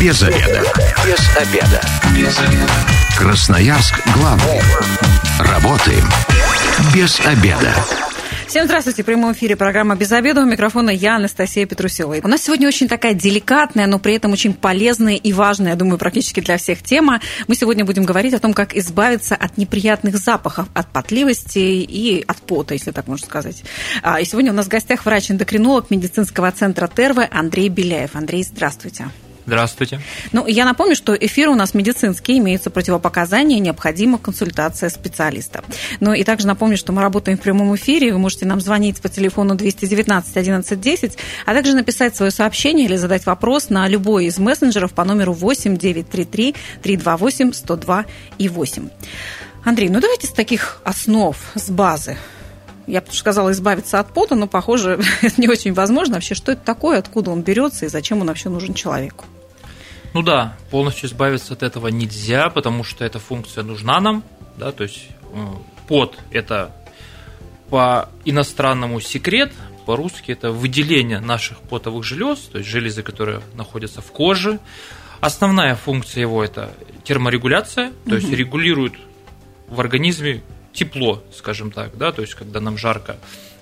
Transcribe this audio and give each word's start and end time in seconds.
Без 0.00 0.22
обеда. 0.22 0.62
Без 1.06 1.36
обеда. 1.36 1.80
Без 2.14 2.38
обеда. 2.38 2.72
Красноярск 3.16 3.94
главный. 4.14 4.60
Работаем 5.38 6.04
без 6.94 7.18
обеда. 7.20 7.74
Всем 8.46 8.66
здравствуйте. 8.66 9.02
В 9.02 9.06
прямом 9.06 9.32
эфире 9.32 9.56
программа 9.56 9.96
«Без 9.96 10.12
обеда». 10.12 10.42
У 10.42 10.44
микрофона 10.44 10.90
я, 10.90 11.16
Анастасия 11.16 11.64
Петрусева. 11.64 12.16
У 12.22 12.28
нас 12.28 12.42
сегодня 12.42 12.68
очень 12.68 12.88
такая 12.88 13.14
деликатная, 13.14 13.86
но 13.86 13.98
при 13.98 14.14
этом 14.14 14.32
очень 14.32 14.52
полезная 14.52 15.16
и 15.16 15.32
важная, 15.32 15.70
я 15.70 15.76
думаю, 15.76 15.98
практически 15.98 16.40
для 16.40 16.58
всех 16.58 16.82
тема. 16.82 17.20
Мы 17.48 17.54
сегодня 17.54 17.86
будем 17.86 18.04
говорить 18.04 18.34
о 18.34 18.38
том, 18.38 18.52
как 18.52 18.76
избавиться 18.76 19.34
от 19.34 19.56
неприятных 19.56 20.18
запахов, 20.18 20.68
от 20.74 20.92
потливости 20.92 21.58
и 21.58 22.22
от 22.26 22.36
пота, 22.36 22.74
если 22.74 22.90
так 22.90 23.08
можно 23.08 23.26
сказать. 23.26 23.64
А, 24.02 24.20
и 24.20 24.26
сегодня 24.26 24.52
у 24.52 24.54
нас 24.54 24.66
в 24.66 24.68
гостях 24.68 25.06
врач-эндокринолог 25.06 25.90
медицинского 25.90 26.52
центра 26.52 26.86
Тервы 26.86 27.26
Андрей 27.30 27.70
Беляев. 27.70 28.14
Андрей, 28.14 28.44
здравствуйте. 28.44 29.06
Здравствуйте. 29.46 30.00
Ну, 30.32 30.44
я 30.48 30.64
напомню, 30.64 30.96
что 30.96 31.14
эфир 31.14 31.48
у 31.50 31.54
нас 31.54 31.72
медицинский, 31.72 32.38
имеются 32.38 32.68
противопоказания, 32.68 33.60
необходима 33.60 34.18
консультация 34.18 34.90
специалиста. 34.90 35.62
Ну 36.00 36.12
и 36.12 36.24
также 36.24 36.48
напомню, 36.48 36.76
что 36.76 36.92
мы 36.92 37.00
работаем 37.00 37.38
в 37.38 37.40
прямом 37.40 37.74
эфире, 37.76 38.12
вы 38.12 38.18
можете 38.18 38.44
нам 38.44 38.60
звонить 38.60 39.00
по 39.00 39.08
телефону 39.08 39.54
219 39.54 40.36
11 40.36 40.80
10, 40.80 41.18
а 41.46 41.54
также 41.54 41.74
написать 41.74 42.16
свое 42.16 42.32
сообщение 42.32 42.86
или 42.86 42.96
задать 42.96 43.24
вопрос 43.24 43.70
на 43.70 43.86
любой 43.86 44.26
из 44.26 44.38
мессенджеров 44.38 44.92
по 44.92 45.04
номеру 45.04 45.32
8 45.32 45.76
933 45.76 46.54
328 46.82 47.52
102 47.52 48.04
и 48.38 48.48
8. 48.48 48.88
Андрей, 49.64 49.88
ну 49.88 50.00
давайте 50.00 50.26
с 50.26 50.30
таких 50.30 50.80
основ, 50.84 51.36
с 51.54 51.70
базы 51.70 52.16
я 52.86 53.02
сказала 53.10 53.50
избавиться 53.50 53.98
от 53.98 54.12
пота, 54.12 54.34
но, 54.34 54.46
похоже, 54.46 55.00
это 55.22 55.40
не 55.40 55.48
очень 55.48 55.72
возможно. 55.72 56.14
Вообще, 56.14 56.34
что 56.34 56.52
это 56.52 56.62
такое, 56.64 56.98
откуда 56.98 57.30
он 57.30 57.42
берется 57.42 57.86
и 57.86 57.88
зачем 57.88 58.20
он 58.20 58.28
вообще 58.28 58.48
нужен 58.48 58.74
человеку? 58.74 59.24
Ну 60.16 60.22
да, 60.22 60.56
полностью 60.70 61.10
избавиться 61.10 61.52
от 61.52 61.62
этого 61.62 61.88
нельзя, 61.88 62.48
потому 62.48 62.84
что 62.84 63.04
эта 63.04 63.18
функция 63.18 63.62
нужна 63.62 64.00
нам, 64.00 64.24
да, 64.56 64.72
то 64.72 64.84
есть 64.84 65.08
э, 65.34 65.46
пот– 65.88 66.18
это 66.30 66.74
по 67.68 68.08
иностранному 68.24 68.98
секрет, 69.00 69.52
по-русски 69.84 70.32
это 70.32 70.52
выделение 70.52 71.20
наших 71.20 71.58
потовых 71.58 72.02
желез, 72.02 72.38
то 72.50 72.56
есть 72.56 72.70
железы, 72.70 73.02
которые 73.02 73.42
находятся 73.52 74.00
в 74.00 74.10
коже. 74.10 74.58
Основная 75.20 75.74
функция 75.74 76.22
его– 76.22 76.42
это 76.44 76.72
терморегуляция, 77.04 77.92
то 78.08 78.14
есть 78.14 78.30
регулирует 78.30 78.94
в 79.68 79.78
организме 79.80 80.42
тепло, 80.72 81.22
скажем 81.36 81.70
так, 81.70 81.98
да, 81.98 82.10
то 82.10 82.22
есть 82.22 82.34
когда 82.34 82.60
нам 82.60 82.78
жарко, 82.78 83.18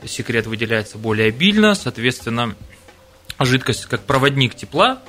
секрет 0.07 0.47
выделяется 0.47 0.99
более 0.99 1.31
обильно, 1.31 1.75
соответственно, 1.75 2.55
жидкость 3.41 3.87
как 3.87 4.03
проводник 4.03 4.55
тепла 4.55 5.03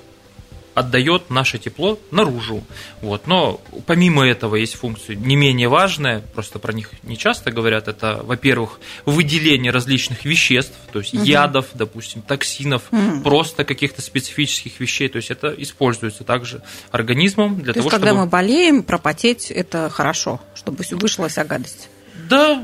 отдает 0.75 1.29
наше 1.29 1.57
тепло 1.57 1.97
наружу. 2.11 2.63
Вот. 3.01 3.27
Но 3.27 3.61
помимо 3.87 4.27
этого 4.27 4.57
есть 4.57 4.75
функции 4.75 5.15
не 5.15 5.35
менее 5.35 5.69
важные, 5.69 6.19
просто 6.19 6.59
про 6.59 6.73
них 6.73 6.91
не 7.03 7.17
часто 7.17 7.49
говорят, 7.49 7.87
это, 7.87 8.21
во-первых, 8.23 8.79
выделение 9.05 9.71
различных 9.71 10.25
веществ, 10.25 10.75
то 10.91 10.99
есть 10.99 11.13
угу. 11.13 11.23
ядов, 11.23 11.67
допустим, 11.73 12.21
токсинов, 12.21 12.83
угу. 12.91 13.21
просто 13.23 13.63
каких-то 13.63 14.01
специфических 14.01 14.79
вещей, 14.79 15.07
то 15.07 15.15
есть 15.15 15.31
это 15.31 15.47
используется 15.57 16.25
также 16.25 16.61
организмом 16.91 17.55
для 17.61 17.73
то 17.73 17.79
того, 17.79 17.85
есть, 17.85 17.91
когда 17.91 18.09
чтобы... 18.09 18.25
мы 18.25 18.29
болеем, 18.29 18.83
пропотеть 18.83 19.49
это 19.51 19.89
хорошо, 19.89 20.41
чтобы 20.55 20.83
вышла 20.91 21.29
вся 21.29 21.45
гадость. 21.45 21.89
Да, 22.29 22.61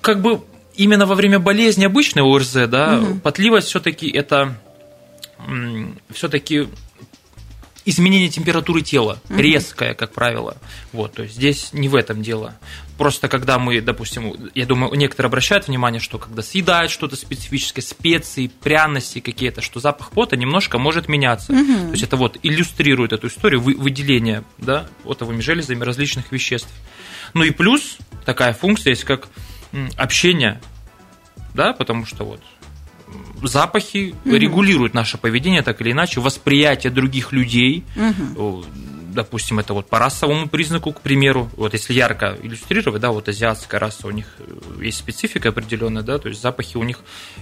как 0.00 0.22
бы 0.22 0.42
именно 0.76 1.04
во 1.06 1.16
время 1.16 1.40
болезни 1.40 1.84
обычной 1.84 2.22
ОРЗ, 2.22 2.68
да, 2.68 3.00
угу. 3.00 3.18
потливость 3.20 3.68
все-таки 3.68 4.08
это 4.08 4.56
все-таки 6.12 6.68
изменение 7.84 8.28
температуры 8.28 8.82
тела, 8.82 9.20
угу. 9.28 9.38
резкое, 9.38 9.94
как 9.94 10.12
правило. 10.12 10.56
Вот, 10.92 11.14
то 11.14 11.22
есть 11.22 11.34
здесь 11.34 11.70
не 11.72 11.88
в 11.88 11.94
этом 11.94 12.22
дело. 12.22 12.56
Просто 12.96 13.28
когда 13.28 13.58
мы, 13.58 13.80
допустим, 13.80 14.50
я 14.54 14.66
думаю, 14.66 14.94
некоторые 14.94 15.28
обращают 15.28 15.68
внимание, 15.68 16.00
что 16.00 16.18
когда 16.18 16.42
съедают 16.42 16.90
что-то 16.90 17.16
специфическое, 17.16 17.82
специи, 17.82 18.46
пряности 18.46 19.20
какие-то, 19.20 19.60
что 19.60 19.80
запах 19.80 20.10
пота 20.10 20.36
немножко 20.36 20.78
может 20.78 21.08
меняться. 21.08 21.52
Угу. 21.52 21.86
То 21.86 21.90
есть 21.90 22.02
это 22.02 22.16
вот 22.16 22.38
иллюстрирует 22.42 23.12
эту 23.12 23.26
историю 23.26 23.60
выделения 23.60 24.44
да, 24.58 24.88
потовыми 25.02 25.40
железами 25.40 25.82
различных 25.82 26.32
веществ. 26.32 26.70
Ну 27.34 27.42
и 27.42 27.50
плюс 27.50 27.98
такая 28.24 28.54
функция 28.54 28.90
есть, 28.90 29.04
как 29.04 29.28
общение, 29.96 30.60
да, 31.54 31.72
потому 31.72 32.06
что 32.06 32.24
вот 32.24 32.40
запахи 33.42 34.14
угу. 34.24 34.34
регулируют 34.34 34.94
наше 34.94 35.18
поведение 35.18 35.62
так 35.62 35.80
или 35.80 35.92
иначе, 35.92 36.20
восприятие 36.20 36.92
других 36.92 37.32
людей. 37.32 37.84
Угу. 37.96 38.64
Допустим, 39.12 39.60
это 39.60 39.74
вот 39.74 39.88
по 39.88 40.00
расовому 40.00 40.48
признаку, 40.48 40.92
к 40.92 41.00
примеру. 41.00 41.48
Вот 41.56 41.72
если 41.72 41.92
ярко 41.92 42.36
иллюстрировать, 42.42 43.00
да, 43.00 43.12
вот 43.12 43.28
азиатская 43.28 43.78
раса, 43.78 44.08
у 44.08 44.10
них 44.10 44.26
э, 44.38 44.82
есть 44.82 44.98
специфика 44.98 45.50
определенная, 45.50 46.02
да, 46.02 46.18
то 46.18 46.28
есть 46.28 46.42
запахи 46.42 46.76
у 46.76 46.82
них 46.82 46.98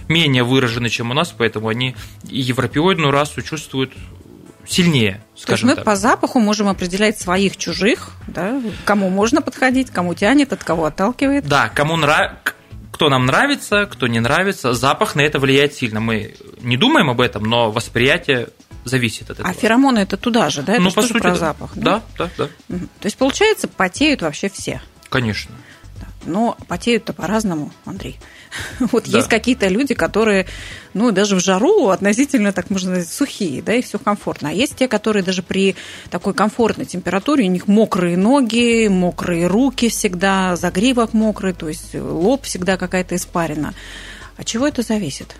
менее 0.07 0.43
выражены, 0.43 0.89
чем 0.89 1.09
у 1.09 1.15
нас, 1.15 1.33
поэтому 1.35 1.69
они 1.69 1.95
европеоидную 2.25 3.09
расу 3.09 3.41
чувствуют 3.41 3.91
сильнее, 4.67 5.23
скажем 5.35 5.45
То 5.45 5.51
есть 5.51 5.63
мы 5.63 5.75
так. 5.77 5.85
по 5.85 5.95
запаху 5.95 6.39
можем 6.39 6.67
определять 6.67 7.19
своих 7.19 7.57
чужих, 7.57 8.11
да, 8.27 8.61
кому 8.85 9.09
можно 9.09 9.41
подходить, 9.41 9.89
кому 9.89 10.13
тянет, 10.13 10.53
от 10.53 10.63
кого 10.63 10.85
отталкивает. 10.85 11.47
Да, 11.47 11.69
кому 11.69 11.97
нравится 11.97 12.53
кто 13.03 13.09
нам 13.09 13.25
нравится, 13.25 13.85
кто 13.85 14.07
не 14.07 14.21
нравится. 14.21 14.73
Запах 14.73 15.15
на 15.15 15.21
это 15.21 15.37
влияет 15.37 15.73
сильно. 15.73 15.99
Мы 15.99 16.35
не 16.61 16.77
думаем 16.77 17.09
об 17.09 17.19
этом, 17.19 17.43
но 17.43 17.69
восприятие 17.69 18.47
зависит 18.85 19.29
от 19.29 19.39
этого. 19.39 19.49
А 19.49 19.53
феромоны 19.53 19.99
это 19.99 20.15
туда 20.15 20.49
же, 20.49 20.61
да? 20.61 20.75
Это 20.75 20.83
ну, 20.83 20.89
по 20.89 21.01
сути, 21.01 21.19
про 21.19 21.31
да. 21.31 21.35
запах. 21.35 21.71
Да, 21.75 22.01
да, 22.17 22.29
да. 22.37 22.47
да. 22.69 22.77
То 22.77 23.05
есть, 23.05 23.17
получается, 23.17 23.67
потеют 23.67 24.21
вообще 24.21 24.47
все. 24.47 24.81
Конечно. 25.09 25.51
Но 26.25 26.57
потеют-то 26.67 27.13
по-разному, 27.13 27.71
Андрей. 27.85 28.19
Вот 28.79 29.09
да. 29.09 29.17
есть 29.17 29.29
какие-то 29.29 29.67
люди, 29.67 29.93
которые, 29.93 30.45
ну, 30.93 31.11
даже 31.11 31.35
в 31.35 31.39
жару 31.39 31.89
относительно, 31.89 32.53
так 32.53 32.69
можно 32.69 32.91
сказать, 32.91 33.09
сухие, 33.09 33.61
да, 33.61 33.73
и 33.73 33.81
все 33.81 33.99
комфортно. 33.99 34.49
А 34.49 34.51
есть 34.51 34.75
те, 34.75 34.87
которые 34.87 35.23
даже 35.23 35.41
при 35.41 35.75
такой 36.09 36.33
комфортной 36.33 36.85
температуре, 36.85 37.45
у 37.45 37.49
них 37.49 37.67
мокрые 37.67 38.17
ноги, 38.17 38.87
мокрые 38.87 39.47
руки 39.47 39.89
всегда, 39.89 40.55
загривок 40.55 41.13
мокрый, 41.13 41.53
то 41.53 41.67
есть 41.67 41.95
лоб 41.95 42.43
всегда 42.43 42.77
какая-то 42.77 43.15
испарина. 43.15 43.73
От 44.37 44.45
чего 44.45 44.67
это 44.67 44.81
зависит? 44.81 45.35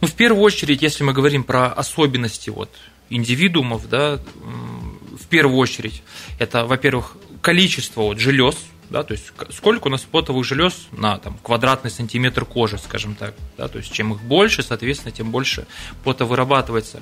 Ну, 0.00 0.06
в 0.06 0.14
первую 0.14 0.42
очередь, 0.42 0.82
если 0.82 1.02
мы 1.02 1.12
говорим 1.12 1.42
про 1.42 1.66
особенности 1.66 2.50
вот 2.50 2.70
индивидуумов, 3.10 3.88
да, 3.88 4.20
в 4.36 5.26
первую 5.28 5.58
очередь, 5.58 6.02
это, 6.38 6.64
во-первых, 6.66 7.16
количество 7.40 8.02
вот 8.02 8.18
желез, 8.18 8.56
да, 8.90 9.02
то 9.02 9.12
есть 9.12 9.32
сколько 9.50 9.88
у 9.88 9.90
нас 9.90 10.02
потовых 10.02 10.44
желез 10.44 10.88
на 10.92 11.18
там, 11.18 11.38
квадратный 11.42 11.90
сантиметр 11.90 12.44
кожи, 12.44 12.78
скажем 12.78 13.14
так, 13.14 13.34
да, 13.56 13.68
то 13.68 13.78
есть 13.78 13.92
чем 13.92 14.12
их 14.12 14.20
больше, 14.20 14.62
соответственно, 14.62 15.12
тем 15.12 15.30
больше 15.30 15.66
пота 16.04 16.24
вырабатывается. 16.24 17.00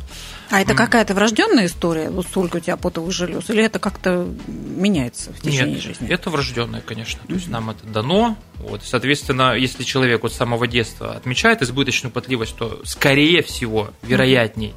А 0.51 0.61
это 0.61 0.75
какая-то 0.75 1.15
врожденная 1.15 1.67
история, 1.67 2.11
вот 2.11 2.27
сколько 2.27 2.57
у 2.57 2.61
тебя 2.61 2.77
потовых 2.77 3.13
желез, 3.13 3.49
или 3.51 3.63
это 3.63 3.79
как-то 3.79 4.29
меняется 4.47 5.33
в 5.33 5.41
течение 5.41 5.75
Нет, 5.75 5.83
жизни? 5.83 6.09
это 6.09 6.31
врожденное, 6.31 6.81
конечно, 6.81 7.21
то 7.27 7.35
есть 7.35 7.49
нам 7.49 7.71
это 7.71 7.87
дано, 7.87 8.37
вот, 8.57 8.83
соответственно, 8.85 9.55
если 9.55 9.85
человек 9.85 10.23
вот 10.23 10.33
с 10.33 10.37
самого 10.37 10.67
детства 10.67 11.13
отмечает 11.13 11.63
избыточную 11.63 12.13
потливость, 12.13 12.57
то 12.57 12.81
скорее 12.85 13.43
всего, 13.43 13.91
вероятней, 14.03 14.75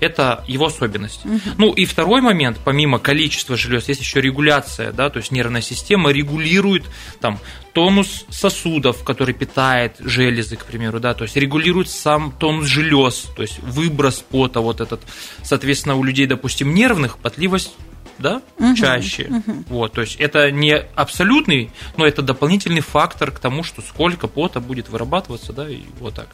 это 0.00 0.44
его 0.46 0.66
особенность. 0.66 1.24
Угу. 1.24 1.40
Ну 1.58 1.72
и 1.72 1.84
второй 1.84 2.20
момент, 2.20 2.58
помимо 2.64 2.98
количества 2.98 3.56
желез, 3.56 3.88
есть 3.88 4.00
еще 4.00 4.20
регуляция, 4.20 4.92
да, 4.92 5.10
то 5.10 5.18
есть 5.18 5.30
нервная 5.30 5.60
система 5.60 6.10
регулирует 6.10 6.84
там 7.20 7.38
тонус 7.72 8.24
сосудов, 8.28 9.04
который 9.04 9.34
питает 9.34 9.96
железы, 10.00 10.56
к 10.56 10.64
примеру, 10.64 11.00
да, 11.00 11.14
то 11.14 11.24
есть 11.24 11.36
регулирует 11.36 11.88
сам 11.88 12.32
тонус 12.32 12.66
желез, 12.66 13.28
то 13.36 13.42
есть 13.42 13.60
выброс 13.60 14.24
пота 14.28 14.60
вот 14.60 14.80
этот. 14.80 15.00
Соответственно, 15.42 15.96
у 15.96 16.02
людей, 16.02 16.26
допустим, 16.26 16.74
нервных 16.74 17.18
потливость 17.18 17.74
да, 18.20 18.42
угу, 18.58 18.74
чаще. 18.76 19.24
Угу. 19.24 19.64
Вот, 19.68 19.92
то 19.92 20.00
есть 20.02 20.16
это 20.16 20.50
не 20.50 20.74
абсолютный, 20.94 21.70
но 21.96 22.06
это 22.06 22.22
дополнительный 22.22 22.80
фактор 22.80 23.30
к 23.30 23.38
тому, 23.38 23.62
что 23.62 23.82
сколько 23.82 24.28
пота 24.28 24.60
будет 24.60 24.88
вырабатываться, 24.88 25.52
да, 25.52 25.68
и 25.68 25.80
вот 25.98 26.14
так. 26.14 26.28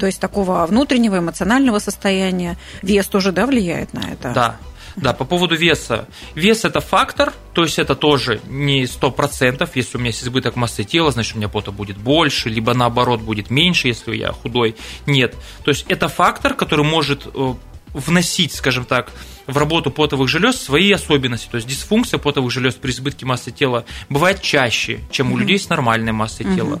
То 0.00 0.06
есть 0.06 0.20
такого 0.20 0.66
внутреннего 0.66 1.18
эмоционального 1.18 1.78
состояния 1.78 2.56
вес 2.82 3.06
тоже, 3.06 3.32
да, 3.32 3.46
влияет 3.46 3.92
на 3.92 4.00
это? 4.00 4.32
Да. 4.32 4.56
Да, 4.96 5.12
по 5.12 5.26
поводу 5.26 5.54
веса. 5.56 6.08
Вес– 6.34 6.64
это 6.64 6.80
фактор, 6.80 7.34
то 7.52 7.62
есть 7.62 7.78
это 7.78 7.94
тоже 7.94 8.40
не 8.48 8.84
100%. 8.84 9.68
Если 9.74 9.96
у 9.98 10.00
меня 10.00 10.08
есть 10.08 10.24
избыток 10.24 10.56
массы 10.56 10.84
тела, 10.84 11.10
значит, 11.10 11.34
у 11.34 11.38
меня 11.38 11.50
пота 11.50 11.70
будет 11.70 11.98
больше, 11.98 12.48
либо 12.48 12.72
наоборот 12.72 13.20
будет 13.20 13.50
меньше, 13.50 13.88
если 13.88 14.16
я 14.16 14.32
худой. 14.32 14.74
Нет. 15.04 15.34
То 15.64 15.70
есть 15.70 15.84
это 15.90 16.08
фактор, 16.08 16.54
который 16.54 16.86
может 16.86 17.26
э, 17.26 17.54
вносить, 17.92 18.54
скажем 18.54 18.86
так, 18.86 19.12
в 19.46 19.56
работу 19.56 19.90
потовых 19.90 20.28
желез 20.28 20.60
свои 20.60 20.90
особенности. 20.92 21.48
То 21.50 21.56
есть 21.56 21.68
дисфункция 21.68 22.18
потовых 22.18 22.50
желез 22.50 22.74
при 22.74 22.90
избытке 22.90 23.26
массы 23.26 23.50
тела 23.50 23.84
бывает 24.08 24.42
чаще, 24.42 25.00
чем 25.10 25.32
у 25.32 25.36
людей 25.36 25.58
с 25.58 25.68
нормальной 25.68 26.12
массой 26.12 26.44
тела. 26.54 26.80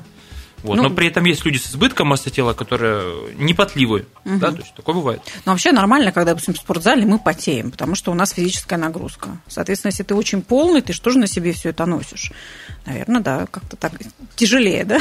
Вот. 0.62 0.76
Ну, 0.76 0.84
Но 0.84 0.90
при 0.90 1.06
этом 1.06 1.24
есть 1.24 1.44
люди 1.44 1.58
с 1.58 1.70
избытком 1.70 2.08
массы 2.08 2.30
тела, 2.30 2.52
которые 2.52 3.34
не 3.36 3.54
потливы. 3.54 4.06
Угу. 4.24 4.38
Да, 4.38 4.50
то 4.50 4.58
есть 4.58 4.74
такое 4.74 4.94
бывает. 4.94 5.20
Но 5.44 5.52
вообще 5.52 5.70
нормально, 5.70 6.10
когда, 6.12 6.32
допустим, 6.32 6.54
в 6.54 6.58
спортзале 6.58 7.06
мы 7.06 7.18
потеем, 7.18 7.70
потому 7.70 7.94
что 7.94 8.10
у 8.10 8.14
нас 8.14 8.32
физическая 8.32 8.78
нагрузка. 8.78 9.38
Соответственно, 9.46 9.90
если 9.90 10.02
ты 10.02 10.14
очень 10.14 10.42
полный, 10.42 10.80
ты 10.80 10.92
что 10.92 11.10
же 11.10 11.18
на 11.18 11.28
себе 11.28 11.52
все 11.52 11.68
это 11.68 11.86
носишь? 11.86 12.32
Наверное, 12.84 13.20
да, 13.20 13.46
как-то 13.50 13.76
так 13.76 13.92
тяжелее, 14.34 14.84
да? 14.84 14.98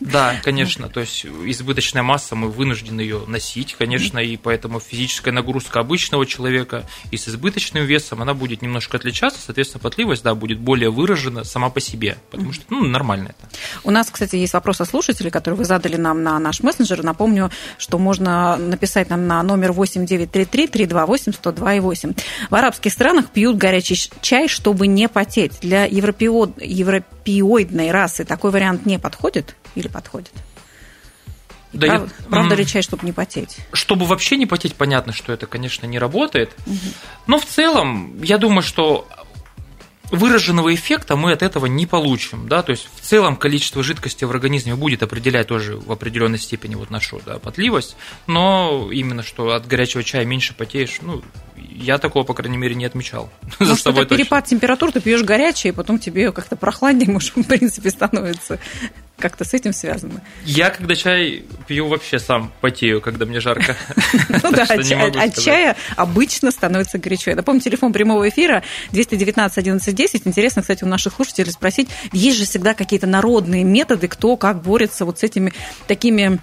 Да, 0.00 0.36
конечно. 0.44 0.88
То 0.88 1.00
есть 1.00 1.24
избыточная 1.24 2.02
масса, 2.02 2.34
мы 2.34 2.48
вынуждены 2.48 3.00
ее 3.00 3.22
носить, 3.26 3.74
конечно, 3.74 4.18
и 4.18 4.36
поэтому 4.36 4.80
физическая 4.80 5.32
нагрузка 5.32 5.80
обычного 5.80 6.26
человека 6.26 6.84
и 7.10 7.16
с 7.16 7.28
избыточным 7.28 7.84
весом, 7.84 8.20
она 8.20 8.34
будет 8.34 8.62
немножко 8.62 8.98
отличаться, 8.98 9.40
соответственно, 9.44 9.80
потливость, 9.80 10.22
да, 10.22 10.34
будет 10.34 10.58
более 10.58 10.90
выражена 10.90 11.44
сама 11.44 11.70
по 11.70 11.80
себе, 11.80 12.18
потому 12.30 12.52
что, 12.52 12.64
ну, 12.68 12.84
нормально 12.84 13.28
это. 13.28 13.56
У 13.82 13.90
нас, 13.90 14.10
кстати, 14.10 14.36
есть 14.36 14.52
вопрос 14.52 14.80
от 14.80 14.88
слушателей, 14.88 15.30
который 15.30 15.54
вы 15.54 15.64
задали 15.64 15.96
нам 15.96 16.22
на 16.22 16.38
наш 16.38 16.60
мессенджер. 16.60 17.02
Напомню, 17.02 17.50
что 17.78 17.98
можно 17.98 18.56
написать 18.56 19.08
нам 19.08 19.26
на 19.26 19.42
номер 19.42 19.72
8933 19.72 20.66
328 20.66 21.32
102 21.32 21.80
8. 21.80 22.14
В 22.50 22.54
арабских 22.54 22.92
странах 22.92 23.30
пьют 23.30 23.56
горячий 23.56 24.10
чай, 24.20 24.48
чтобы 24.48 24.86
не 24.86 25.08
потеть. 25.08 25.60
Для 25.62 25.86
европеоидной 25.86 27.90
расы 27.90 28.24
такой 28.24 28.50
вариант 28.50 28.84
не 28.84 28.98
подходит 28.98 29.54
или 29.78 29.88
подходит? 29.88 30.32
Да 31.72 31.86
Прав... 31.86 32.02
я... 32.02 32.30
Правда 32.30 32.54
ли 32.54 32.66
чай, 32.66 32.82
чтобы 32.82 33.04
не 33.04 33.12
потеть? 33.12 33.58
Чтобы 33.72 34.06
вообще 34.06 34.36
не 34.36 34.46
потеть, 34.46 34.74
понятно, 34.74 35.12
что 35.12 35.32
это, 35.32 35.46
конечно, 35.46 35.86
не 35.86 35.98
работает. 35.98 36.54
Угу. 36.66 36.76
Но 37.26 37.38
в 37.38 37.44
целом, 37.44 38.22
я 38.22 38.38
думаю, 38.38 38.62
что 38.62 39.06
выраженного 40.10 40.74
эффекта 40.74 41.16
мы 41.16 41.32
от 41.32 41.42
этого 41.42 41.66
не 41.66 41.86
получим, 41.86 42.48
да, 42.48 42.62
то 42.62 42.70
есть 42.70 42.88
в 42.94 43.00
целом 43.00 43.36
количество 43.36 43.82
жидкости 43.82 44.24
в 44.24 44.30
организме 44.30 44.74
будет 44.74 45.02
определять 45.02 45.48
тоже 45.48 45.76
в 45.76 45.90
определенной 45.92 46.38
степени 46.38 46.74
вот 46.74 46.90
нашу 46.90 47.20
да, 47.24 47.38
потливость, 47.38 47.96
но 48.26 48.88
именно 48.92 49.22
что 49.22 49.50
от 49.52 49.66
горячего 49.66 50.02
чая 50.02 50.24
меньше 50.24 50.54
потеешь, 50.54 50.98
ну, 51.02 51.22
я 51.56 51.98
такого, 51.98 52.24
по 52.24 52.34
крайней 52.34 52.56
мере, 52.56 52.74
не 52.74 52.84
отмечал. 52.84 53.30
Ну, 53.58 53.76
что 53.76 53.90
это 53.90 54.06
перепад 54.06 54.46
температур, 54.46 54.92
ты 54.92 55.00
пьешь 55.00 55.22
горячее, 55.22 55.72
и 55.72 55.76
потом 55.76 55.98
тебе 55.98 56.32
как-то 56.32 56.56
прохладнее, 56.56 57.10
может, 57.10 57.32
в 57.36 57.42
принципе, 57.44 57.90
становится. 57.90 58.58
Как-то 59.18 59.44
с 59.44 59.52
этим 59.52 59.72
связано. 59.72 60.22
Я, 60.44 60.70
когда 60.70 60.94
чай 60.94 61.44
пью, 61.68 61.86
вообще 61.86 62.18
сам 62.18 62.50
потею, 62.60 63.00
когда 63.00 63.26
мне 63.26 63.40
жарко. 63.40 63.76
Ну 64.42 64.52
да, 64.52 64.64
от 64.64 65.38
чая 65.38 65.76
обычно 65.96 66.50
становится 66.50 66.98
горячо. 66.98 67.30
Я 67.30 67.36
напомню, 67.36 67.60
телефон 67.60 67.92
прямого 67.92 68.28
эфира 68.28 68.62
219 68.92 69.58
11 69.58 69.94
10. 69.94 70.26
Интересно, 70.26 70.62
кстати, 70.62 70.84
у 70.84 70.86
наших 70.86 71.14
слушателей 71.14 71.52
спросить, 71.52 71.88
есть 72.12 72.38
же 72.38 72.44
всегда 72.46 72.74
какие-то 72.74 73.06
народные 73.06 73.64
методы, 73.64 74.08
кто 74.08 74.36
как 74.36 74.62
борется 74.62 75.04
вот 75.04 75.18
с 75.18 75.22
этими 75.22 75.52
такими 75.86 76.38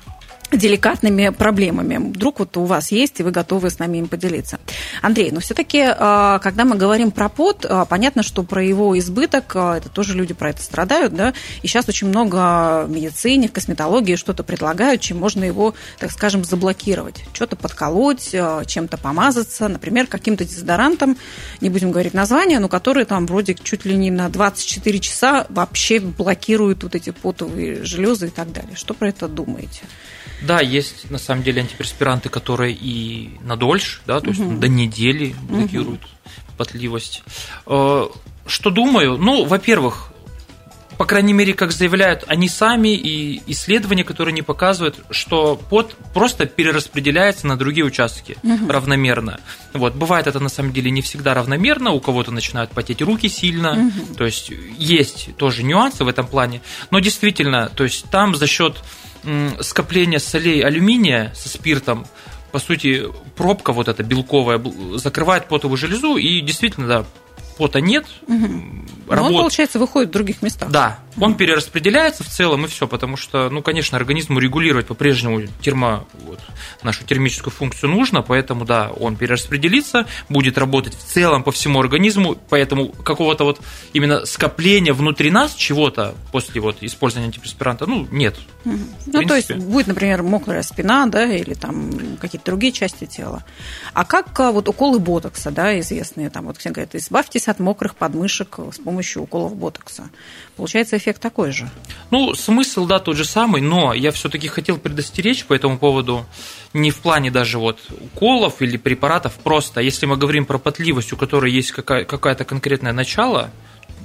деликатными 0.51 1.29
проблемами. 1.29 1.97
Вдруг 1.97 2.39
вот 2.39 2.57
у 2.57 2.65
вас 2.65 2.91
есть, 2.91 3.19
и 3.19 3.23
вы 3.23 3.31
готовы 3.31 3.69
с 3.69 3.79
нами 3.79 3.97
им 3.97 4.07
поделиться. 4.07 4.59
Андрей, 5.01 5.31
но 5.31 5.39
все-таки, 5.39 5.83
а, 5.85 6.39
когда 6.39 6.65
мы 6.65 6.75
говорим 6.75 7.11
про 7.11 7.29
пот, 7.29 7.65
а, 7.67 7.85
понятно, 7.85 8.23
что 8.23 8.43
про 8.43 8.63
его 8.63 8.97
избыток, 8.97 9.51
а, 9.55 9.77
это 9.77 9.89
тоже 9.89 10.15
люди 10.15 10.33
про 10.33 10.51
это 10.51 10.61
страдают, 10.61 11.13
да, 11.13 11.33
и 11.61 11.67
сейчас 11.67 11.87
очень 11.89 12.07
много 12.07 12.85
в 12.85 12.89
медицине, 12.89 13.47
в 13.47 13.51
косметологии 13.51 14.15
что-то 14.15 14.43
предлагают, 14.43 15.01
чем 15.01 15.17
можно 15.17 15.43
его, 15.43 15.73
так 15.99 16.11
скажем, 16.11 16.43
заблокировать. 16.43 17.23
Что-то 17.33 17.55
подколоть, 17.55 18.35
чем-то 18.67 18.97
помазаться, 18.97 19.67
например, 19.67 20.07
каким-то 20.07 20.45
дезодорантом, 20.45 21.17
не 21.61 21.69
будем 21.69 21.91
говорить 21.91 22.13
название, 22.13 22.59
но 22.59 22.69
который 22.69 23.05
там 23.05 23.25
вроде 23.25 23.55
чуть 23.55 23.85
ли 23.85 23.95
не 23.95 24.11
на 24.11 24.29
24 24.29 24.99
часа 24.99 25.45
вообще 25.49 25.99
блокирует 25.99 26.83
вот 26.83 26.95
эти 26.95 27.09
потовые 27.09 27.83
железы 27.83 28.27
и 28.27 28.29
так 28.29 28.51
далее. 28.51 28.75
Что 28.75 28.93
про 28.93 29.09
это 29.09 29.27
думаете? 29.27 29.81
Да, 30.41 30.61
есть 30.61 31.09
на 31.09 31.17
самом 31.17 31.43
деле 31.43 31.61
антиперспиранты, 31.61 32.29
которые 32.29 32.73
и 32.73 33.31
на 33.41 33.55
дольше, 33.55 34.01
да, 34.05 34.19
то 34.19 34.29
есть 34.29 34.39
угу. 34.39 34.57
до 34.57 34.67
недели 34.67 35.35
блокируют 35.41 36.03
угу. 36.03 36.55
потливость. 36.57 37.23
Э, 37.65 38.07
что 38.45 38.69
думаю? 38.69 39.17
Ну, 39.17 39.45
во-первых, 39.45 40.11
по 40.97 41.05
крайней 41.05 41.33
мере, 41.33 41.53
как 41.53 41.71
заявляют 41.71 42.23
они 42.27 42.47
сами, 42.47 42.95
и 42.95 43.41
исследования, 43.47 44.03
которые 44.03 44.33
не 44.33 44.41
показывают, 44.41 45.03
что 45.09 45.55
пот 45.69 45.95
просто 46.13 46.45
перераспределяется 46.45 47.47
на 47.47 47.57
другие 47.57 47.85
участки 47.85 48.37
угу. 48.43 48.71
равномерно. 48.71 49.39
Вот, 49.73 49.95
бывает 49.95 50.27
это 50.27 50.39
на 50.39 50.49
самом 50.49 50.71
деле 50.71 50.91
не 50.91 51.01
всегда 51.01 51.33
равномерно, 51.33 51.91
у 51.91 51.99
кого-то 51.99 52.31
начинают 52.31 52.71
потеть 52.71 53.01
руки 53.01 53.27
сильно, 53.27 53.73
угу. 53.73 54.15
то 54.15 54.25
есть 54.25 54.51
есть 54.77 55.35
тоже 55.37 55.63
нюансы 55.63 56.03
в 56.03 56.07
этом 56.07 56.27
плане, 56.27 56.61
но 56.91 56.99
действительно, 56.99 57.69
то 57.69 57.83
есть 57.83 58.09
там 58.09 58.35
за 58.35 58.47
счет 58.47 58.77
скопление 59.61 60.19
солей 60.19 60.61
алюминия 60.61 61.33
со 61.35 61.49
спиртом, 61.49 62.05
по 62.51 62.59
сути, 62.59 63.03
пробка 63.35 63.73
вот 63.73 63.87
эта 63.87 64.03
белковая 64.03 64.61
закрывает 64.95 65.47
потовую 65.47 65.77
железу, 65.77 66.17
и 66.17 66.41
действительно, 66.41 66.87
да, 66.87 67.05
пота 67.57 67.81
нет. 67.81 68.05
Угу. 68.27 69.09
Работ... 69.09 69.31
он, 69.31 69.37
получается, 69.37 69.79
выходит 69.79 70.09
в 70.09 70.13
других 70.13 70.41
местах. 70.41 70.69
Да, 70.69 70.99
он 71.19 71.35
перераспределяется 71.35 72.23
в 72.23 72.27
целом 72.27 72.65
и 72.65 72.67
все, 72.67 72.87
потому 72.87 73.17
что, 73.17 73.49
ну, 73.49 73.61
конечно, 73.61 73.97
организму 73.97 74.39
регулировать 74.39 74.87
по-прежнему 74.87 75.41
термо, 75.61 76.05
вот, 76.25 76.39
нашу 76.83 77.05
термическую 77.05 77.53
функцию 77.53 77.89
нужно, 77.89 78.21
поэтому, 78.21 78.65
да, 78.65 78.89
он 78.89 79.15
перераспределится, 79.15 80.07
будет 80.29 80.57
работать 80.57 80.93
в 80.93 81.03
целом 81.03 81.43
по 81.43 81.51
всему 81.51 81.79
организму, 81.79 82.35
поэтому 82.49 82.89
какого-то 82.89 83.45
вот 83.45 83.61
именно 83.93 84.25
скопления 84.25 84.93
внутри 84.93 85.31
нас 85.31 85.53
чего-то 85.53 86.15
после 86.31 86.59
вот 86.61 86.77
использования 86.81 87.27
антиперспиранта, 87.27 87.85
ну, 87.85 88.07
нет. 88.11 88.35
Угу. 88.65 88.77
Ну, 89.07 89.23
то 89.23 89.35
есть 89.35 89.53
будет, 89.53 89.87
например, 89.87 90.23
мокрая 90.23 90.63
спина, 90.63 91.05
да, 91.05 91.25
или 91.25 91.53
там 91.53 92.17
какие-то 92.19 92.45
другие 92.45 92.73
части 92.73 93.05
тела. 93.05 93.43
А 93.93 94.05
как 94.05 94.37
а, 94.39 94.51
вот 94.51 94.67
уколы 94.67 94.99
ботокса, 94.99 95.51
да, 95.51 95.79
известные, 95.79 96.29
там 96.29 96.45
вот 96.45 96.57
все 96.57 96.71
говорят, 96.71 96.95
избавьтесь 96.95 97.47
от 97.47 97.59
мокрых 97.59 97.95
подмышек 97.95 98.59
с 98.73 98.79
помощью 98.79 99.23
уколов 99.23 99.55
ботокса. 99.55 100.09
Получается 100.55 100.97
эффект 101.05 101.21
такой 101.21 101.51
же. 101.51 101.69
Ну, 102.09 102.33
смысл, 102.33 102.85
да, 102.87 102.99
тот 102.99 103.15
же 103.15 103.25
самый, 103.25 103.61
но 103.61 103.93
я 103.93 104.11
все-таки 104.11 104.47
хотел 104.47 104.77
предостеречь 104.77 105.45
по 105.45 105.53
этому 105.53 105.77
поводу 105.77 106.25
не 106.73 106.89
в 106.89 106.97
плане 106.97 107.29
даже 107.29 107.59
вот 107.59 107.79
уколов 107.89 108.61
или 108.61 108.77
препаратов, 108.77 109.33
просто 109.43 109.81
если 109.81 110.07
мы 110.07 110.17
говорим 110.17 110.45
про 110.45 110.57
потливость, 110.57 111.13
у 111.13 111.17
которой 111.17 111.51
есть 111.51 111.71
какая-то 111.71 112.43
конкретное 112.43 112.91
начало, 112.91 113.51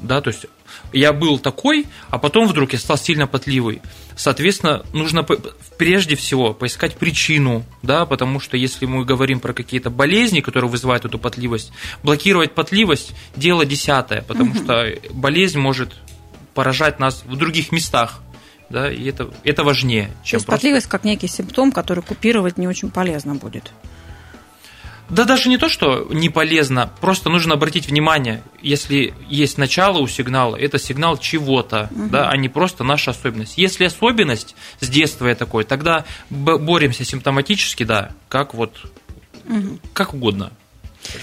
да, 0.02 0.20
то 0.20 0.28
есть 0.28 0.46
я 0.92 1.12
был 1.12 1.38
такой, 1.38 1.86
а 2.08 2.18
потом 2.18 2.46
вдруг 2.46 2.72
я 2.72 2.78
стал 2.78 2.96
сильно 2.96 3.26
потливый. 3.26 3.82
Соответственно, 4.16 4.84
нужно 4.92 5.26
прежде 5.78 6.16
всего 6.16 6.52
поискать 6.52 6.96
причину, 6.96 7.64
да, 7.82 8.06
потому 8.06 8.40
что 8.40 8.56
если 8.56 8.86
мы 8.86 9.04
говорим 9.04 9.40
про 9.40 9.52
какие-то 9.52 9.90
болезни, 9.90 10.40
которые 10.40 10.70
вызывают 10.70 11.04
эту 11.04 11.18
потливость, 11.18 11.72
блокировать 12.02 12.54
потливость– 12.54 13.12
дело 13.36 13.64
десятое, 13.64 14.22
потому 14.22 14.52
угу. 14.52 14.58
что 14.58 14.94
болезнь 15.12 15.58
может 15.58 15.94
поражать 16.54 16.98
нас 16.98 17.22
в 17.24 17.36
других 17.36 17.72
местах, 17.72 18.20
да, 18.68 18.90
и 18.90 19.04
это, 19.08 19.30
это 19.44 19.64
важнее, 19.64 20.06
чем 20.06 20.12
То 20.12 20.36
есть 20.36 20.46
просто... 20.46 20.50
потливость 20.52 20.86
как 20.86 21.04
некий 21.04 21.26
симптом, 21.26 21.72
который 21.72 22.02
купировать 22.02 22.56
не 22.56 22.68
очень 22.68 22.90
полезно 22.90 23.34
будет. 23.34 23.72
Да 25.10 25.24
даже 25.24 25.48
не 25.48 25.58
то, 25.58 25.68
что 25.68 26.06
не 26.10 26.28
полезно, 26.28 26.88
просто 27.00 27.30
нужно 27.30 27.54
обратить 27.54 27.88
внимание, 27.88 28.44
если 28.62 29.12
есть 29.28 29.58
начало 29.58 29.98
у 29.98 30.06
сигнала, 30.06 30.54
это 30.54 30.78
сигнал 30.78 31.18
чего-то, 31.18 31.90
угу. 31.90 32.10
да, 32.10 32.30
а 32.30 32.36
не 32.36 32.48
просто 32.48 32.84
наша 32.84 33.10
особенность. 33.10 33.58
Если 33.58 33.84
особенность 33.84 34.54
с 34.78 34.88
детства 34.88 35.26
я 35.26 35.34
такой, 35.34 35.64
тогда 35.64 36.04
боремся 36.30 37.04
симптоматически, 37.04 37.82
да, 37.82 38.12
как 38.28 38.54
вот, 38.54 38.92
угу. 39.48 39.80
как 39.92 40.14
угодно. 40.14 40.52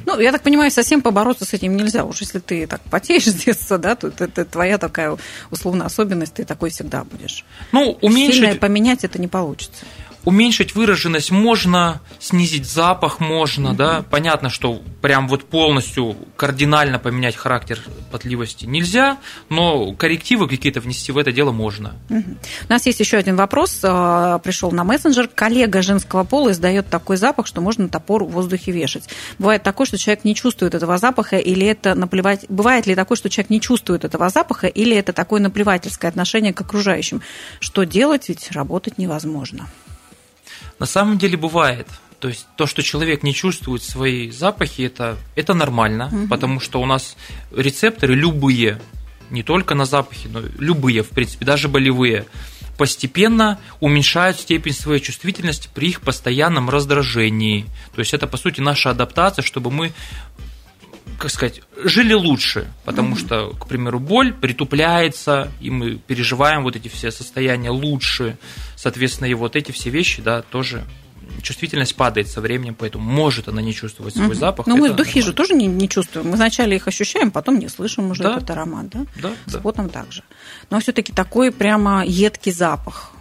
Ну, 0.05 0.19
я 0.19 0.31
так 0.31 0.41
понимаю, 0.41 0.71
совсем 0.71 1.01
побороться 1.01 1.45
с 1.45 1.53
этим 1.53 1.75
нельзя. 1.75 2.03
Уж 2.03 2.21
если 2.21 2.39
ты 2.39 2.67
так 2.67 2.81
потеешь 2.81 3.25
с 3.25 3.33
детства, 3.33 3.77
да, 3.77 3.95
то 3.95 4.07
это, 4.07 4.25
это 4.25 4.45
твоя 4.45 4.77
такая 4.77 5.17
условная 5.51 5.85
особенность, 5.85 6.35
ты 6.35 6.45
такой 6.45 6.69
всегда 6.69 7.03
будешь. 7.03 7.45
Ну, 7.71 7.97
уменьшить... 8.01 8.35
Сильно 8.35 8.55
поменять 8.55 9.03
это 9.03 9.19
не 9.19 9.27
получится 9.27 9.85
уменьшить 10.27 10.75
выраженность 10.75 11.31
можно, 11.31 12.01
снизить 12.19 12.65
запах 12.65 13.21
можно, 13.21 13.69
mm-hmm. 13.69 13.75
да. 13.75 14.03
Понятно, 14.09 14.49
что 14.49 14.81
прям 15.01 15.29
вот 15.29 15.45
полностью 15.45 16.17
кардинально 16.35 16.99
поменять 16.99 17.37
характер 17.37 17.79
потливости 18.11 18.65
нельзя, 18.65 19.19
но 19.47 19.93
коррективы 19.93 20.49
какие-то 20.49 20.81
внести 20.81 21.13
в 21.13 21.17
это 21.17 21.31
дело 21.31 21.53
можно. 21.53 21.93
Mm-hmm. 22.09 22.37
У 22.67 22.69
нас 22.69 22.85
есть 22.85 22.99
еще 22.99 23.15
один 23.15 23.37
вопрос, 23.37 23.79
а, 23.83 24.39
пришел 24.39 24.69
на 24.71 24.83
мессенджер. 24.83 25.29
Коллега 25.33 25.81
женского 25.81 26.25
пола 26.25 26.51
издает 26.51 26.89
такой 26.89 27.15
запах, 27.15 27.47
что 27.47 27.61
можно 27.61 27.87
топор 27.87 28.25
в 28.25 28.31
воздухе 28.31 28.73
вешать. 28.73 29.07
Бывает 29.39 29.63
такое, 29.63 29.87
что 29.87 29.97
человек 29.97 30.25
не 30.25 30.35
чувствует 30.35 30.75
этого 30.75 30.97
запаха, 30.97 31.37
или 31.37 31.65
это 31.65 31.95
наплевать... 31.95 32.45
Бывает 32.49 32.85
ли 32.85 32.95
такое, 32.95 33.15
что 33.15 33.29
человек 33.29 33.49
не 33.49 33.61
чувствует 33.61 34.03
этого 34.03 34.27
запаха, 34.27 34.67
или 34.67 34.93
это 34.93 35.13
такое 35.13 35.39
наплевательское 35.39 36.11
отношение 36.11 36.51
к 36.51 36.59
окружающим? 36.59 37.21
Что 37.61 37.85
делать, 37.85 38.27
ведь 38.27 38.51
работать 38.51 38.97
невозможно. 38.97 39.69
На 40.79 40.85
самом 40.85 41.17
деле 41.17 41.37
бывает. 41.37 41.87
То 42.19 42.29
есть 42.29 42.47
то, 42.55 42.65
что 42.65 42.81
человек 42.81 43.23
не 43.23 43.33
чувствует 43.33 43.83
свои 43.83 44.31
запахи, 44.31 44.81
это, 44.83 45.17
это 45.35 45.53
нормально, 45.53 46.09
угу. 46.11 46.27
потому 46.27 46.59
что 46.59 46.81
у 46.81 46.85
нас 46.85 47.15
рецепторы 47.55 48.15
любые, 48.15 48.81
не 49.29 49.43
только 49.43 49.75
на 49.75 49.85
запахи, 49.85 50.27
но 50.27 50.41
любые, 50.57 51.03
в 51.03 51.09
принципе, 51.09 51.45
даже 51.45 51.67
болевые, 51.67 52.25
постепенно 52.77 53.59
уменьшают 53.79 54.39
степень 54.39 54.73
своей 54.73 55.01
чувствительности 55.01 55.69
при 55.73 55.89
их 55.89 56.01
постоянном 56.01 56.69
раздражении. 56.69 57.65
То 57.93 57.99
есть 57.99 58.13
это, 58.13 58.27
по 58.27 58.37
сути, 58.37 58.61
наша 58.61 58.91
адаптация, 58.91 59.43
чтобы 59.43 59.71
мы 59.71 59.93
как 61.17 61.31
сказать, 61.31 61.61
жили 61.83 62.13
лучше, 62.13 62.67
потому 62.85 63.15
что, 63.15 63.49
к 63.51 63.67
примеру, 63.67 63.99
боль 63.99 64.33
притупляется, 64.33 65.51
и 65.59 65.69
мы 65.71 65.95
переживаем 65.95 66.63
вот 66.63 66.75
эти 66.75 66.87
все 66.87 67.11
состояния 67.11 67.71
лучше, 67.71 68.37
соответственно, 68.75 69.27
и 69.27 69.33
вот 69.33 69.55
эти 69.55 69.71
все 69.71 69.89
вещи, 69.89 70.21
да, 70.21 70.41
тоже 70.43 70.85
чувствительность 71.41 71.95
падает 71.95 72.27
со 72.27 72.41
временем, 72.41 72.75
поэтому 72.75 73.03
может 73.03 73.47
она 73.47 73.61
не 73.61 73.73
чувствовать 73.73 74.13
свой 74.15 74.27
угу. 74.27 74.35
запах. 74.35 74.67
Но 74.67 74.77
мы 74.77 74.91
духи 74.91 75.21
же 75.21 75.33
тоже 75.33 75.53
не, 75.53 75.67
не 75.67 75.89
чувствуем. 75.89 76.29
Мы 76.29 76.35
вначале 76.35 76.75
их 76.75 76.87
ощущаем, 76.87 77.31
потом 77.31 77.59
не 77.59 77.67
слышим 77.67 78.11
уже 78.11 78.23
да. 78.23 78.37
этот 78.37 78.49
аромат, 78.51 78.89
да? 78.89 79.05
Да. 79.21 79.31
С 79.45 79.53
да. 79.53 79.59
потом 79.59 79.89
также. 79.89 80.23
Но 80.69 80.79
все-таки 80.79 81.13
такой 81.13 81.51
прямо 81.51 82.05
едкий 82.05 82.51
запах 82.51 83.11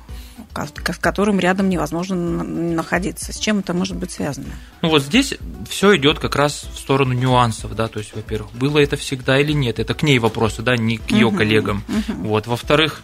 с 0.65 0.99
которым 0.99 1.39
рядом 1.39 1.69
невозможно 1.69 2.17
находиться. 2.17 3.33
С 3.33 3.39
чем 3.39 3.59
это 3.59 3.75
может 3.75 3.97
быть 3.97 4.11
связано? 4.11 4.47
Ну 4.83 4.89
вот 4.89 5.03
здесь 5.03 5.35
все 5.69 5.97
идет 5.97 6.19
как 6.19 6.37
раз 6.37 6.67
в 6.75 6.79
сторону 6.79 7.13
нюансов, 7.13 7.75
да, 7.75 7.89
то 7.89 7.99
есть, 7.99 8.15
во-первых, 8.15 8.53
было 8.53 8.79
это 8.79 8.97
всегда 8.97 9.39
или 9.39 9.53
нет, 9.53 9.79
это 9.79 9.95
к 9.95 10.03
ней 10.03 10.19
вопросы, 10.19 10.63
да, 10.63 10.77
не 10.77 10.99
к 10.99 11.11
ее 11.11 11.27
угу, 11.27 11.37
коллегам. 11.37 11.85
Угу. 11.89 12.29
Вот, 12.29 12.47
во-вторых, 12.47 13.03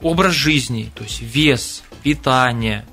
образ 0.00 0.32
жизни, 0.32 0.90
то 0.94 1.04
есть 1.04 1.20
вес, 1.20 1.82
питание, 2.02 2.84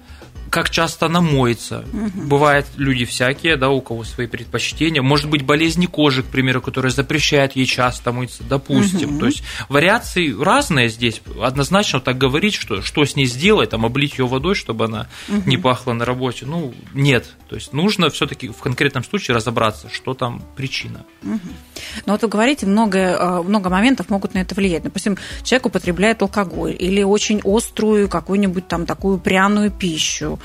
как 0.49 0.69
часто 0.69 1.05
она 1.07 1.21
моется. 1.21 1.85
Угу. 1.93 2.27
Бывают 2.27 2.65
люди 2.77 3.05
всякие, 3.05 3.55
да, 3.55 3.69
у 3.69 3.81
кого 3.81 4.03
свои 4.03 4.27
предпочтения. 4.27 5.01
Может 5.01 5.29
быть, 5.29 5.43
болезни 5.43 5.85
кожи, 5.85 6.23
к 6.23 6.27
примеру, 6.27 6.61
которая 6.61 6.91
запрещает 6.91 7.55
ей 7.55 7.65
часто 7.65 8.11
мыться, 8.11 8.43
допустим. 8.43 9.11
Угу. 9.11 9.19
То 9.19 9.25
есть 9.27 9.43
вариации 9.69 10.35
разные 10.41 10.89
здесь. 10.89 11.21
Однозначно 11.41 11.99
так 11.99 12.17
говорить, 12.17 12.55
что 12.55 12.81
что 12.81 13.05
с 13.05 13.15
ней 13.15 13.25
сделать, 13.25 13.69
там, 13.69 13.85
облить 13.85 14.17
ее 14.17 14.27
водой, 14.27 14.55
чтобы 14.55 14.85
она 14.85 15.07
угу. 15.27 15.43
не 15.45 15.57
пахла 15.57 15.93
на 15.93 16.05
работе. 16.05 16.45
Ну, 16.45 16.73
нет. 16.93 17.35
То 17.47 17.55
есть 17.55 17.73
нужно 17.73 18.09
все-таки 18.09 18.49
в 18.49 18.57
конкретном 18.57 19.03
случае 19.03 19.35
разобраться, 19.35 19.89
что 19.91 20.13
там 20.13 20.43
причина. 20.55 21.05
Угу. 21.23 21.39
Но 22.05 22.13
вот 22.13 22.21
вы 22.21 22.27
говорите, 22.27 22.65
много, 22.65 22.99
э, 22.99 23.41
много 23.43 23.69
моментов 23.69 24.09
могут 24.09 24.33
на 24.33 24.39
это 24.39 24.55
влиять. 24.55 24.83
Допустим, 24.83 25.17
человек 25.43 25.67
употребляет 25.67 26.21
алкоголь 26.21 26.75
или 26.77 27.03
очень 27.03 27.41
острую 27.43 28.09
какую-нибудь 28.09 28.67
там 28.67 28.85
такую 28.85 29.19
пряную 29.19 29.71
пищу 29.71 30.38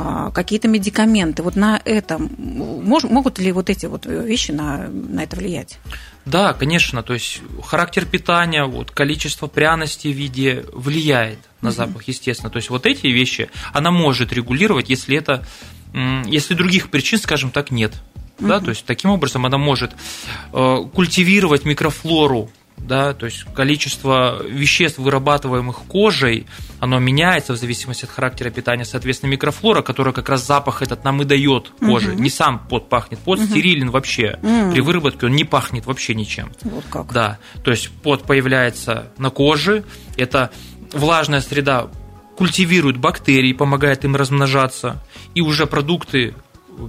а, 0.00 0.30
какие-то 0.30 0.68
медикаменты. 0.68 1.42
Вот 1.42 1.56
на 1.56 1.80
этом 1.84 2.30
могут 2.38 3.40
ли 3.40 3.50
вот 3.50 3.68
эти 3.68 3.86
вот 3.86 4.06
вещи 4.06 4.52
на, 4.52 4.86
на 4.88 5.24
это 5.24 5.34
влиять? 5.34 5.80
Да, 6.24 6.52
конечно. 6.52 7.02
То 7.02 7.14
есть 7.14 7.40
характер 7.64 8.04
питания, 8.04 8.64
вот, 8.64 8.92
количество 8.92 9.48
пряностей 9.48 10.12
в 10.12 10.16
виде 10.16 10.64
влияет 10.72 11.40
на 11.62 11.72
запах, 11.72 12.04
естественно. 12.04 12.48
То 12.48 12.58
есть 12.58 12.70
вот 12.70 12.86
эти 12.86 13.08
вещи 13.08 13.50
она 13.72 13.90
может 13.90 14.32
регулировать, 14.32 14.88
если 14.88 15.16
это, 15.16 15.44
если 16.26 16.54
других 16.54 16.90
причин, 16.90 17.18
скажем 17.18 17.50
так, 17.50 17.72
нет. 17.72 17.92
Да, 18.38 18.60
то 18.60 18.70
есть 18.70 18.84
таким 18.84 19.10
образом 19.10 19.46
она 19.46 19.58
может 19.58 19.90
э, 20.52 20.76
культивировать 20.94 21.64
микрофлору 21.64 22.52
да, 22.80 23.12
то 23.14 23.26
есть 23.26 23.44
количество 23.54 24.42
веществ, 24.42 24.98
вырабатываемых 24.98 25.84
кожей, 25.88 26.46
оно 26.80 26.98
меняется 26.98 27.52
в 27.52 27.56
зависимости 27.56 28.04
от 28.04 28.10
характера 28.10 28.50
питания, 28.50 28.84
соответственно, 28.84 29.30
микрофлора, 29.30 29.82
которая 29.82 30.14
как 30.14 30.28
раз 30.28 30.46
запах 30.46 30.82
этот 30.82 31.04
нам 31.04 31.20
и 31.22 31.24
дает 31.24 31.72
коже, 31.80 32.12
угу. 32.12 32.22
не 32.22 32.30
сам 32.30 32.66
пот 32.68 32.88
пахнет, 32.88 33.18
пот 33.20 33.38
угу. 33.38 33.46
стерилен 33.46 33.90
вообще, 33.90 34.38
угу. 34.42 34.72
при 34.72 34.80
выработке 34.80 35.26
он 35.26 35.32
не 35.32 35.44
пахнет 35.44 35.86
вообще 35.86 36.14
ничем. 36.14 36.50
Вот 36.62 36.84
как. 36.90 37.12
Да, 37.12 37.38
то 37.62 37.70
есть 37.70 37.90
пот 37.90 38.22
появляется 38.24 39.10
на 39.18 39.30
коже, 39.30 39.84
это 40.16 40.50
влажная 40.92 41.40
среда 41.40 41.88
культивирует 42.36 42.96
бактерии, 42.96 43.52
помогает 43.52 44.04
им 44.04 44.14
размножаться, 44.14 45.04
и 45.34 45.40
уже 45.40 45.66
продукты 45.66 46.34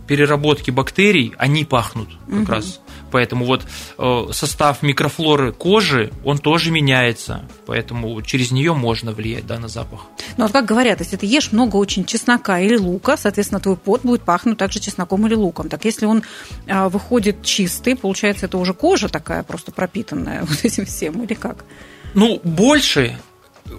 переработки 0.08 0.70
бактерий, 0.72 1.34
они 1.38 1.66
пахнут 1.66 2.10
как 2.28 2.40
угу. 2.40 2.52
раз. 2.52 2.82
Поэтому 3.12 3.46
вот 3.46 3.66
э, 3.98 4.26
состав 4.32 4.82
микрофлоры 4.82 5.52
кожи, 5.52 6.12
он 6.24 6.38
тоже 6.38 6.72
меняется. 6.72 7.46
Поэтому 7.66 8.22
через 8.22 8.52
нее 8.52 8.74
можно 8.74 9.12
влиять 9.12 9.46
да, 9.48 9.60
на 9.60 9.68
запах. 9.68 10.02
Ну 10.38 10.44
вот 10.44 10.52
как 10.52 10.66
говорят, 10.66 11.00
если 11.00 11.16
ты 11.16 11.26
ешь 11.26 11.52
много 11.52 11.78
очень 11.78 12.06
чеснока 12.06 12.60
или 12.60 12.78
лука, 12.78 13.18
соответственно, 13.18 13.60
твой 13.60 13.78
пот 13.78 14.02
будет 14.02 14.22
пахнуть 14.22 14.58
также 14.58 14.80
чесноком 14.80 15.26
или 15.28 15.36
луком. 15.36 15.70
Так 15.70 15.86
если 15.86 16.06
он 16.06 16.24
э, 16.66 16.88
выходит 16.88 17.44
чистый, 17.44 17.96
получается, 17.96 18.46
это 18.46 18.58
уже 18.58 18.74
кожа 18.74 19.10
такая 19.10 19.44
просто 19.44 19.72
пропитанная 19.72 20.42
вот 20.46 20.64
этим 20.64 20.86
всем, 20.86 21.24
или 21.24 21.34
как? 21.34 21.66
Ну, 22.14 22.40
больше 22.44 23.18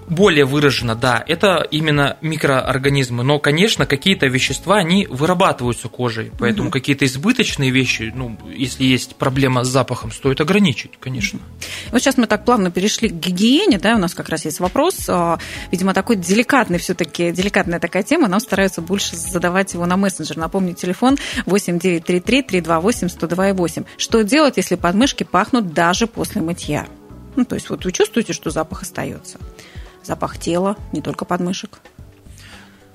более 0.09 0.45
выражено, 0.45 0.95
да, 0.95 1.23
это 1.27 1.67
именно 1.71 2.17
микроорганизмы, 2.21 3.23
но, 3.23 3.39
конечно, 3.39 3.87
какие-то 3.87 4.27
вещества, 4.27 4.77
они 4.77 5.07
вырабатываются 5.07 5.89
кожей, 5.89 6.33
поэтому 6.39 6.69
угу. 6.69 6.73
какие-то 6.73 7.05
избыточные 7.05 7.71
вещи, 7.71 8.13
ну, 8.15 8.37
если 8.53 8.85
есть 8.85 9.17
проблема 9.17 9.65
с 9.65 9.69
запахом, 9.69 10.13
стоит 10.13 10.41
ограничить, 10.41 10.93
конечно. 10.99 11.41
Вот 11.93 12.01
сейчас 12.01 12.17
мы 12.17 12.27
так 12.27 12.45
плавно 12.45 12.71
перешли 12.71 13.09
к 13.09 13.15
гигиене, 13.15 13.79
да, 13.79 13.95
у 13.97 13.99
нас 13.99 14.15
как 14.15 14.29
раз 14.29 14.45
есть 14.45 14.61
вопрос, 14.61 15.05
а, 15.09 15.39
видимо, 15.71 15.95
такой 15.95 16.17
деликатный 16.17 16.79
все-таки, 16.79 17.31
деликатная 17.33 17.81
такая 17.81 18.03
тема, 18.03 18.29
нам 18.29 18.41
стараются 18.41 18.81
больше 18.81 19.17
задавать 19.17 19.75
его 19.75 19.87
на 19.87 19.97
мессенджер. 19.97 20.37
Напомню, 20.37 20.75
телефон 20.75 21.19
8933 21.47 22.43
328 22.43 23.09
102 23.09 23.55
8. 23.55 23.85
Что 23.97 24.23
делать, 24.23 24.57
если 24.57 24.75
подмышки 24.75 25.25
пахнут 25.25 25.73
даже 25.73 26.07
после 26.07 26.41
мытья? 26.41 26.87
Ну, 27.37 27.45
то 27.45 27.55
есть 27.55 27.71
вот 27.71 27.85
вы 27.85 27.93
чувствуете, 27.93 28.33
что 28.33 28.51
запах 28.51 28.83
остается 28.83 29.39
запах 30.03 30.39
тела, 30.39 30.77
не 30.93 31.01
только 31.01 31.25
подмышек. 31.25 31.81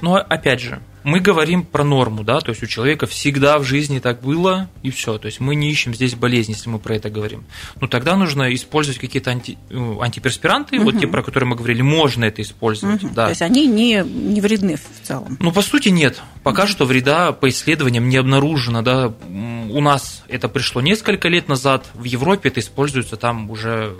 Но 0.01 0.15
опять 0.15 0.61
же, 0.61 0.81
мы 1.05 1.19
говорим 1.19 1.63
про 1.63 1.83
норму, 1.83 2.23
да, 2.23 2.39
то 2.41 2.49
есть 2.49 2.63
у 2.63 2.65
человека 2.65 3.05
всегда 3.05 3.59
в 3.59 3.63
жизни 3.63 3.99
так 3.99 4.21
было, 4.21 4.69
и 4.81 4.89
все. 4.89 5.19
То 5.19 5.27
есть 5.27 5.39
мы 5.39 5.53
не 5.53 5.69
ищем 5.69 5.93
здесь 5.93 6.15
болезнь, 6.15 6.51
если 6.51 6.67
мы 6.67 6.79
про 6.79 6.95
это 6.95 7.11
говорим. 7.11 7.45
Ну 7.79 7.87
тогда 7.87 8.15
нужно 8.15 8.53
использовать 8.55 8.99
какие-то 8.99 9.29
анти, 9.29 9.57
э, 9.69 9.95
антиперспиранты, 10.01 10.77
угу. 10.77 10.85
вот 10.85 10.99
те, 10.99 11.07
про 11.07 11.21
которые 11.21 11.47
мы 11.47 11.55
говорили, 11.55 11.83
можно 11.83 12.25
это 12.25 12.41
использовать. 12.41 13.03
Угу. 13.03 13.13
Да. 13.13 13.25
То 13.25 13.29
есть 13.29 13.43
они 13.43 13.67
не, 13.67 14.03
не 14.03 14.41
вредны 14.41 14.77
в 14.77 15.07
целом? 15.07 15.37
Ну, 15.39 15.51
по 15.51 15.61
сути, 15.61 15.89
нет. 15.89 16.21
Пока 16.41 16.63
угу. 16.63 16.71
что 16.71 16.85
вреда 16.85 17.31
по 17.33 17.49
исследованиям 17.49 18.09
не 18.09 18.17
обнаружено. 18.17 18.81
Да. 18.81 19.13
У 19.29 19.81
нас 19.81 20.23
это 20.27 20.49
пришло 20.49 20.81
несколько 20.81 21.29
лет 21.29 21.47
назад, 21.47 21.85
в 21.93 22.05
Европе 22.05 22.49
это 22.49 22.59
используется 22.61 23.15
там 23.15 23.51
уже 23.51 23.95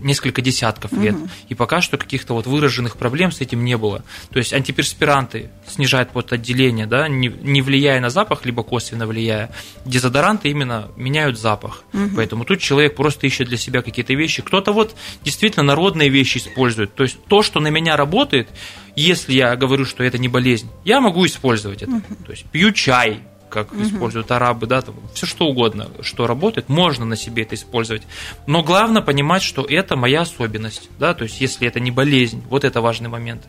несколько 0.00 0.42
десятков 0.42 0.92
лет. 0.92 1.14
Угу. 1.14 1.28
И 1.48 1.54
пока 1.54 1.80
что 1.80 1.96
каких-то 1.96 2.34
вот 2.34 2.46
выраженных 2.46 2.96
проблем 2.96 3.32
с 3.32 3.40
этим 3.40 3.64
не 3.64 3.76
было. 3.76 4.04
То 4.30 4.38
есть 4.38 4.52
антиперспиранты 4.52 5.50
снижают 5.66 6.10
потоотделение, 6.10 6.86
да, 6.86 7.08
не, 7.08 7.28
не 7.28 7.62
влияя 7.62 8.00
на 8.00 8.10
запах, 8.10 8.44
либо 8.44 8.62
косвенно 8.62 9.06
влияя. 9.06 9.50
Дезодоранты 9.84 10.48
именно 10.50 10.90
меняют 10.96 11.38
запах. 11.38 11.84
Угу. 11.92 12.16
Поэтому 12.16 12.44
тут 12.44 12.60
человек 12.60 12.96
просто 12.96 13.26
ищет 13.26 13.48
для 13.48 13.56
себя 13.56 13.82
какие-то 13.82 14.14
вещи. 14.14 14.42
Кто-то 14.42 14.72
вот 14.72 14.94
действительно 15.22 15.64
народные 15.64 16.08
вещи 16.08 16.38
использует. 16.38 16.94
То 16.94 17.04
есть 17.04 17.18
то, 17.26 17.42
что 17.42 17.60
на 17.60 17.68
меня 17.68 17.96
работает, 17.96 18.48
если 18.96 19.32
я 19.34 19.56
говорю, 19.56 19.84
что 19.84 20.02
это 20.04 20.18
не 20.18 20.28
болезнь, 20.28 20.68
я 20.84 21.00
могу 21.00 21.24
использовать 21.26 21.82
это. 21.82 21.92
Угу. 21.92 22.24
То 22.26 22.32
есть 22.32 22.44
пью 22.46 22.72
чай, 22.72 23.20
как 23.50 23.72
угу. 23.72 23.82
используют 23.82 24.30
арабы, 24.30 24.66
да, 24.66 24.80
там, 24.80 24.94
все 25.12 25.26
что 25.26 25.46
угодно, 25.46 25.88
что 26.00 26.26
работает, 26.26 26.68
можно 26.68 27.04
на 27.04 27.16
себе 27.16 27.42
это 27.42 27.54
использовать. 27.54 28.02
Но 28.46 28.62
главное 28.62 29.02
понимать, 29.02 29.42
что 29.42 29.62
это 29.62 29.96
моя 29.96 30.22
особенность, 30.22 30.88
да, 30.98 31.12
то 31.12 31.24
есть 31.24 31.40
если 31.40 31.68
это 31.68 31.80
не 31.80 31.90
болезнь, 31.90 32.42
вот 32.48 32.64
это 32.64 32.80
важный 32.80 33.08
момент. 33.08 33.42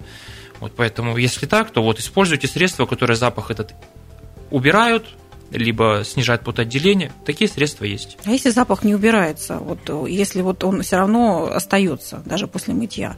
Вот 0.60 0.74
поэтому, 0.76 1.18
если 1.18 1.46
так, 1.46 1.72
то 1.72 1.82
вот 1.82 2.00
используйте 2.00 2.48
средства, 2.48 2.86
которые 2.86 3.18
запах 3.18 3.50
этот 3.50 3.74
убирают, 4.52 5.06
либо 5.52 6.04
снижают 6.06 6.44
потоотделение, 6.44 7.12
такие 7.26 7.50
средства 7.50 7.86
есть. 7.86 8.18
А 8.26 8.32
если 8.32 8.50
запах 8.50 8.84
не 8.84 8.96
убирается, 8.96 9.58
вот 9.58 9.80
если 10.08 10.42
вот 10.42 10.64
он 10.64 10.82
все 10.82 10.98
равно 10.98 11.52
остается 11.52 12.22
даже 12.26 12.48
после 12.48 12.74
мытья, 12.74 13.18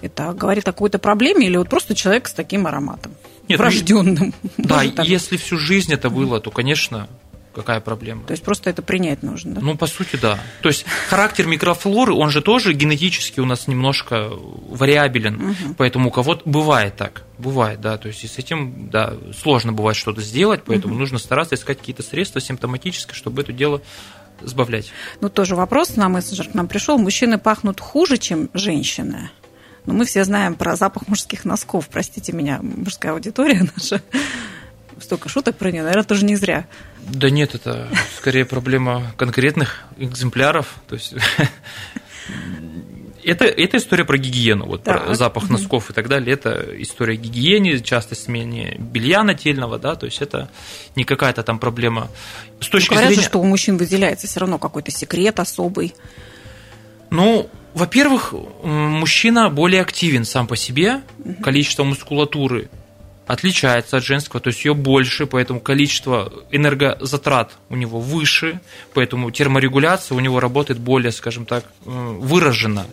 это 0.00 0.32
говорит 0.32 0.66
о 0.68 0.72
какой-то 0.72 0.98
проблеме 0.98 1.46
или 1.46 1.56
вот 1.56 1.68
просто 1.68 1.94
человек 1.94 2.28
с 2.28 2.32
таким 2.32 2.66
ароматом? 2.66 3.14
Нет, 3.48 3.58
ну, 3.58 3.64
врожденным. 3.64 4.34
Да, 4.58 4.82
если 4.82 5.36
всю 5.36 5.58
жизнь 5.58 5.92
это 5.92 6.10
было, 6.10 6.40
то, 6.40 6.50
конечно, 6.50 7.08
какая 7.54 7.80
проблема. 7.80 8.24
То 8.24 8.32
есть 8.32 8.42
просто 8.42 8.68
это 8.70 8.82
принять 8.82 9.22
нужно, 9.22 9.54
да? 9.54 9.60
Ну, 9.60 9.76
по 9.76 9.86
сути, 9.86 10.16
да. 10.16 10.38
То 10.60 10.68
есть 10.68 10.84
характер 11.08 11.46
микрофлоры, 11.46 12.12
он 12.12 12.30
же 12.30 12.42
тоже 12.42 12.72
генетически 12.72 13.40
у 13.40 13.46
нас 13.46 13.68
немножко 13.68 14.30
вариабелен, 14.30 15.50
угу. 15.50 15.74
поэтому 15.78 16.08
у 16.08 16.12
кого-то 16.12 16.42
бывает 16.44 16.96
так, 16.96 17.22
бывает, 17.38 17.80
да, 17.80 17.96
то 17.96 18.08
есть 18.08 18.24
и 18.24 18.26
с 18.26 18.38
этим, 18.38 18.90
да, 18.90 19.14
сложно 19.36 19.72
бывает 19.72 19.96
что-то 19.96 20.20
сделать, 20.20 20.62
поэтому 20.66 20.94
угу. 20.94 21.00
нужно 21.00 21.18
стараться 21.18 21.54
искать 21.54 21.78
какие-то 21.78 22.02
средства 22.02 22.40
симптоматические, 22.40 23.14
чтобы 23.14 23.42
это 23.42 23.52
дело 23.52 23.80
сбавлять. 24.40 24.90
Ну, 25.20 25.28
тоже 25.28 25.54
вопрос 25.54 25.96
на 25.96 26.08
мессенджер 26.08 26.48
к 26.48 26.54
нам 26.54 26.66
пришел. 26.66 26.98
Мужчины 26.98 27.38
пахнут 27.38 27.80
хуже, 27.80 28.18
чем 28.18 28.50
женщины? 28.52 29.30
Но 29.86 29.92
мы 29.92 30.04
все 30.04 30.24
знаем 30.24 30.54
про 30.54 30.76
запах 30.76 31.08
мужских 31.08 31.44
носков. 31.44 31.88
Простите 31.88 32.32
меня, 32.32 32.60
мужская 32.62 33.12
аудитория 33.12 33.68
наша. 33.76 34.02
Столько 35.00 35.28
шуток 35.28 35.56
про 35.56 35.70
нее, 35.70 35.82
наверное, 35.82 36.04
тоже 36.04 36.24
не 36.24 36.36
зря. 36.36 36.66
Да 37.00 37.28
нет, 37.28 37.54
это 37.54 37.88
скорее 38.16 38.44
проблема 38.44 39.12
конкретных 39.16 39.82
экземпляров. 39.98 40.76
То 40.86 40.94
есть 40.94 41.14
это, 43.24 43.44
это 43.44 43.76
история 43.76 44.04
про 44.04 44.18
гигиену, 44.18 44.66
вот 44.66 44.84
Так. 44.84 45.06
про 45.06 45.14
запах 45.14 45.50
носков 45.50 45.90
и 45.90 45.92
так 45.92 46.08
далее. 46.08 46.34
Это 46.34 46.64
история 46.78 47.16
гигиены, 47.16 47.80
часто 47.80 48.14
смене 48.14 48.76
белья 48.78 49.22
нательного, 49.22 49.78
да, 49.78 49.96
то 49.96 50.06
есть 50.06 50.22
это 50.22 50.48
не 50.94 51.04
какая-то 51.04 51.42
там 51.42 51.58
проблема. 51.58 52.08
С 52.60 52.68
точки 52.68 52.90
Говорят 52.90 53.10
же, 53.10 53.14
зрения, 53.16 53.28
что 53.28 53.40
у 53.40 53.44
мужчин 53.44 53.76
выделяется 53.76 54.26
все 54.26 54.40
равно 54.40 54.58
какой-то 54.58 54.90
секрет 54.90 55.40
особый. 55.40 55.94
Ну, 57.14 57.48
во-первых, 57.74 58.34
мужчина 58.62 59.48
более 59.48 59.82
активен 59.82 60.24
сам 60.24 60.46
по 60.46 60.56
себе, 60.56 61.00
количество 61.42 61.84
мускулатуры 61.84 62.68
отличается 63.26 63.96
от 63.96 64.04
женского, 64.04 64.40
то 64.40 64.48
есть 64.48 64.64
ее 64.64 64.74
больше, 64.74 65.26
поэтому 65.26 65.60
количество 65.60 66.32
энергозатрат 66.50 67.52
у 67.70 67.76
него 67.76 68.00
выше, 68.00 68.60
поэтому 68.92 69.30
терморегуляция 69.30 70.16
у 70.16 70.20
него 70.20 70.40
работает 70.40 70.78
более, 70.78 71.12
скажем 71.12 71.46
так, 71.46 71.64
э, 71.64 71.90
выраженно. 71.90 72.86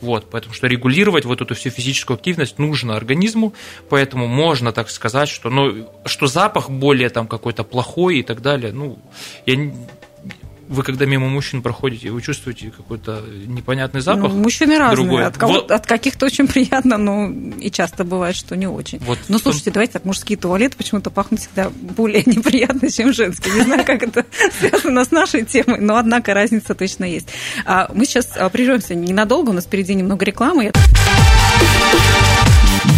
Вот, 0.00 0.28
поэтому 0.30 0.54
что 0.54 0.66
регулировать 0.66 1.24
вот 1.24 1.40
эту 1.40 1.54
всю 1.54 1.70
физическую 1.70 2.16
активность 2.16 2.58
нужно 2.58 2.96
организму, 2.96 3.52
поэтому 3.88 4.26
можно 4.26 4.72
так 4.72 4.90
сказать, 4.90 5.28
что, 5.28 5.50
ну, 5.50 5.90
что 6.06 6.26
запах 6.26 6.70
более 6.70 7.10
там 7.10 7.26
какой-то 7.26 7.64
плохой 7.64 8.18
и 8.18 8.22
так 8.22 8.42
далее. 8.42 8.72
Ну, 8.72 8.98
я 9.46 9.70
вы 10.70 10.82
когда 10.84 11.04
мимо 11.04 11.28
мужчин 11.28 11.62
проходите, 11.62 12.10
вы 12.10 12.22
чувствуете 12.22 12.70
какой-то 12.74 13.22
непонятный 13.46 14.00
запах. 14.00 14.30
Ну, 14.32 14.38
мужчины 14.38 14.78
разные. 14.78 14.96
другой. 14.96 15.26
От, 15.26 15.36
кого- 15.36 15.52
Вот. 15.54 15.70
от 15.72 15.84
каких-то 15.86 16.26
очень 16.26 16.46
приятно, 16.48 16.96
но 16.96 17.28
и 17.58 17.70
часто 17.70 18.04
бывает, 18.04 18.36
что 18.36 18.56
не 18.56 18.66
очень. 18.68 18.98
Вот 19.00 19.18
Ну, 19.28 19.34
том- 19.38 19.42
слушайте, 19.42 19.72
давайте 19.72 19.94
так, 19.94 20.04
мужские 20.04 20.38
туалеты 20.38 20.76
почему-то 20.76 21.10
пахнут 21.10 21.40
всегда 21.40 21.70
более 21.70 22.22
неприятно, 22.26 22.90
чем 22.90 23.12
женские. 23.12 23.52
Не 23.54 23.62
знаю, 23.62 23.84
как 23.84 24.02
это 24.04 24.24
связано 24.60 25.04
с 25.04 25.10
нашей 25.10 25.44
темой, 25.44 25.80
но, 25.80 25.96
однако, 25.96 26.32
разница 26.34 26.74
точно 26.74 27.04
есть. 27.04 27.28
А, 27.66 27.90
Мы 27.92 28.06
сейчас 28.06 28.28
а, 28.36 28.48
прервемся 28.48 28.94
ненадолго, 28.94 29.50
у 29.50 29.52
нас 29.52 29.64
впереди 29.64 29.94
немного 29.94 30.24
рекламы. 30.24 30.70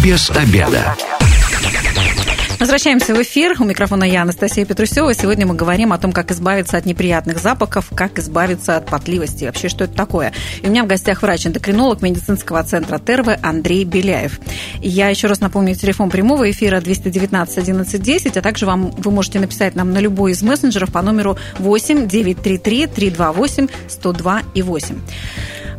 Без 0.03 0.29
обеда. 0.29 0.95
Возвращаемся 2.63 3.13
в 3.13 3.21
эфир. 3.21 3.57
У 3.59 3.65
микрофона 3.65 4.05
я, 4.05 4.21
Анастасия 4.21 4.63
Петрусева. 4.63 5.13
Сегодня 5.13 5.45
мы 5.45 5.53
говорим 5.53 5.91
о 5.91 5.97
том, 5.97 6.13
как 6.13 6.31
избавиться 6.31 6.77
от 6.77 6.85
неприятных 6.85 7.39
запахов, 7.39 7.91
как 7.93 8.17
избавиться 8.19 8.77
от 8.77 8.85
потливости. 8.85 9.43
Вообще, 9.43 9.67
что 9.67 9.83
это 9.83 9.93
такое? 9.93 10.31
И 10.61 10.67
у 10.67 10.69
меня 10.69 10.85
в 10.85 10.87
гостях 10.87 11.23
врач-эндокринолог 11.23 12.01
медицинского 12.01 12.63
центра 12.63 12.99
Тервы 12.99 13.37
Андрей 13.41 13.83
Беляев. 13.83 14.39
И 14.79 14.87
я 14.87 15.09
еще 15.09 15.27
раз 15.27 15.41
напомню, 15.41 15.75
телефон 15.75 16.09
прямого 16.09 16.49
эфира 16.49 16.79
219 16.79 17.57
11 17.57 18.01
10, 18.01 18.37
а 18.37 18.41
также 18.41 18.65
вам, 18.65 18.91
вы 18.91 19.11
можете 19.11 19.41
написать 19.41 19.75
нам 19.75 19.91
на 19.91 19.97
любой 19.97 20.31
из 20.31 20.41
мессенджеров 20.41 20.89
по 20.89 21.01
номеру 21.01 21.37
8 21.59 22.07
933 22.07 22.87
328 22.87 23.67
102 23.89 24.41
и 24.53 24.61
8. 24.61 24.99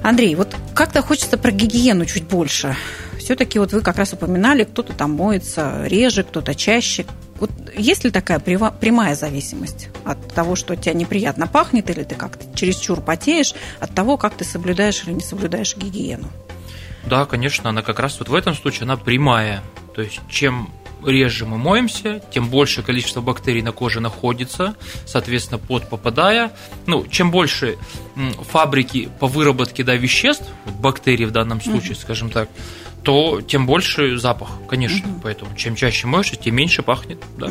Андрей, 0.02 0.34
вот 0.34 0.54
как-то 0.74 1.00
хочется 1.00 1.38
про 1.38 1.50
гигиену 1.50 2.04
чуть 2.04 2.24
больше. 2.24 2.76
Все-таки 3.24 3.58
вот 3.58 3.72
вы 3.72 3.80
как 3.80 3.96
раз 3.96 4.12
упоминали, 4.12 4.64
кто-то 4.64 4.92
там 4.92 5.12
моется 5.12 5.86
реже, 5.86 6.24
кто-то 6.24 6.54
чаще. 6.54 7.06
Вот 7.40 7.50
есть 7.74 8.04
ли 8.04 8.10
такая 8.10 8.38
прямая 8.38 9.14
зависимость 9.14 9.88
от 10.04 10.34
того, 10.34 10.56
что 10.56 10.76
тебя 10.76 10.92
неприятно 10.92 11.46
пахнет, 11.46 11.88
или 11.88 12.02
ты 12.02 12.16
как-то 12.16 12.44
чересчур 12.54 13.00
потеешь, 13.00 13.54
от 13.80 13.94
того, 13.94 14.18
как 14.18 14.34
ты 14.34 14.44
соблюдаешь 14.44 15.04
или 15.04 15.14
не 15.14 15.22
соблюдаешь 15.22 15.74
гигиену? 15.74 16.28
Да, 17.06 17.24
конечно, 17.24 17.70
она 17.70 17.80
как 17.80 17.98
раз 17.98 18.18
вот 18.18 18.28
в 18.28 18.34
этом 18.34 18.54
случае 18.54 18.82
она 18.82 18.98
прямая. 18.98 19.62
То 19.94 20.02
есть 20.02 20.20
чем 20.28 20.70
реже 21.02 21.46
мы 21.46 21.56
моемся, 21.56 22.20
тем 22.30 22.50
больше 22.50 22.82
количество 22.82 23.22
бактерий 23.22 23.62
на 23.62 23.72
коже 23.72 24.00
находится, 24.00 24.74
соответственно, 25.06 25.58
пот 25.58 25.88
попадая. 25.88 26.52
Ну, 26.84 27.06
чем 27.06 27.30
больше 27.30 27.78
фабрики 28.50 29.08
по 29.18 29.28
выработке 29.28 29.82
да, 29.82 29.94
веществ, 29.94 30.44
бактерий 30.78 31.24
в 31.24 31.30
данном 31.30 31.62
случае, 31.62 31.94
скажем 31.94 32.28
так, 32.28 32.50
то 33.04 33.42
тем 33.42 33.66
больше 33.66 34.18
запах, 34.18 34.49
конечно. 34.68 35.08
Поэтому 35.23 35.54
чем 35.56 35.76
чаще 35.76 36.06
моешься, 36.06 36.37
тем 36.37 36.56
меньше 36.56 36.82
пахнет. 36.82 37.18
Да. 37.37 37.50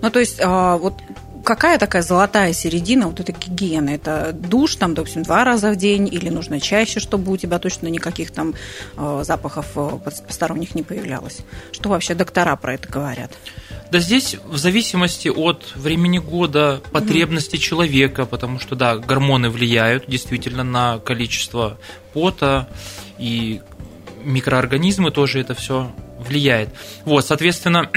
Ну, 0.00 0.10
то 0.10 0.18
есть, 0.18 0.40
а, 0.42 0.78
вот 0.78 0.94
какая 1.44 1.78
такая 1.78 2.02
золотая 2.02 2.52
середина 2.54 3.08
вот 3.08 3.20
этой 3.20 3.34
гигиены? 3.34 3.90
Это 3.90 4.32
душ, 4.32 4.76
там, 4.76 4.94
допустим, 4.94 5.22
два 5.22 5.44
раза 5.44 5.70
в 5.70 5.76
день, 5.76 6.08
или 6.12 6.30
нужно 6.30 6.60
чаще, 6.60 6.98
чтобы 6.98 7.30
у 7.30 7.36
тебя 7.36 7.58
точно 7.58 7.88
никаких 7.88 8.30
там 8.30 8.54
а, 8.96 9.22
запахов 9.22 9.66
а, 9.76 10.00
пос- 10.02 10.26
посторонних 10.26 10.74
не 10.74 10.82
появлялось? 10.82 11.40
Что 11.72 11.90
вообще 11.90 12.14
доктора 12.14 12.56
про 12.56 12.74
это 12.74 12.88
говорят? 12.88 13.32
Да 13.92 13.98
здесь 13.98 14.36
в 14.46 14.56
зависимости 14.56 15.28
от 15.28 15.72
времени 15.74 16.18
года, 16.18 16.80
потребности 16.90 17.56
человека, 17.56 18.24
потому 18.24 18.58
что, 18.60 18.76
да, 18.76 18.96
гормоны 18.96 19.50
влияют 19.50 20.04
действительно 20.06 20.64
на 20.64 20.98
количество 21.00 21.76
пота, 22.12 22.68
и 23.18 23.60
микроорганизмы 24.24 25.10
тоже 25.10 25.40
это 25.40 25.54
все 25.54 25.90
влияет. 26.18 26.70
Вот, 27.04 27.26
соответственно, 27.26 27.90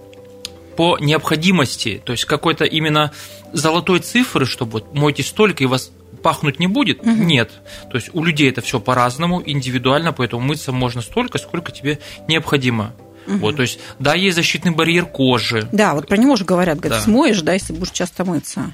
по 0.76 0.98
необходимости, 0.98 2.00
то 2.04 2.12
есть 2.12 2.24
какой-то 2.24 2.64
именно 2.64 3.12
золотой 3.52 4.00
цифры, 4.00 4.46
чтобы 4.46 4.72
вот 4.72 4.94
мойте 4.94 5.22
столько 5.22 5.64
и 5.64 5.66
вас 5.66 5.90
пахнуть 6.22 6.58
не 6.58 6.66
будет, 6.66 7.04
нет. 7.04 7.50
То 7.90 7.96
есть 7.96 8.10
у 8.12 8.24
людей 8.24 8.50
это 8.50 8.60
все 8.60 8.80
по-разному, 8.80 9.42
индивидуально, 9.44 10.12
поэтому 10.12 10.42
мыться 10.42 10.72
можно 10.72 11.00
столько, 11.00 11.38
сколько 11.38 11.72
тебе 11.72 11.98
необходимо. 12.28 12.94
Вот, 13.26 13.56
то 13.56 13.62
есть, 13.62 13.78
да, 13.98 14.14
есть 14.14 14.36
защитный 14.36 14.72
барьер 14.72 15.06
кожи, 15.06 15.68
Да, 15.72 15.94
вот 15.94 16.08
про 16.08 16.16
него 16.16 16.36
же 16.36 16.44
говорят, 16.44 16.78
говорят, 16.78 17.00
Да. 17.00 17.04
смоешь, 17.04 17.40
да, 17.42 17.52
если 17.52 17.72
будешь 17.72 17.92
часто 17.92 18.24
мыться. 18.24 18.72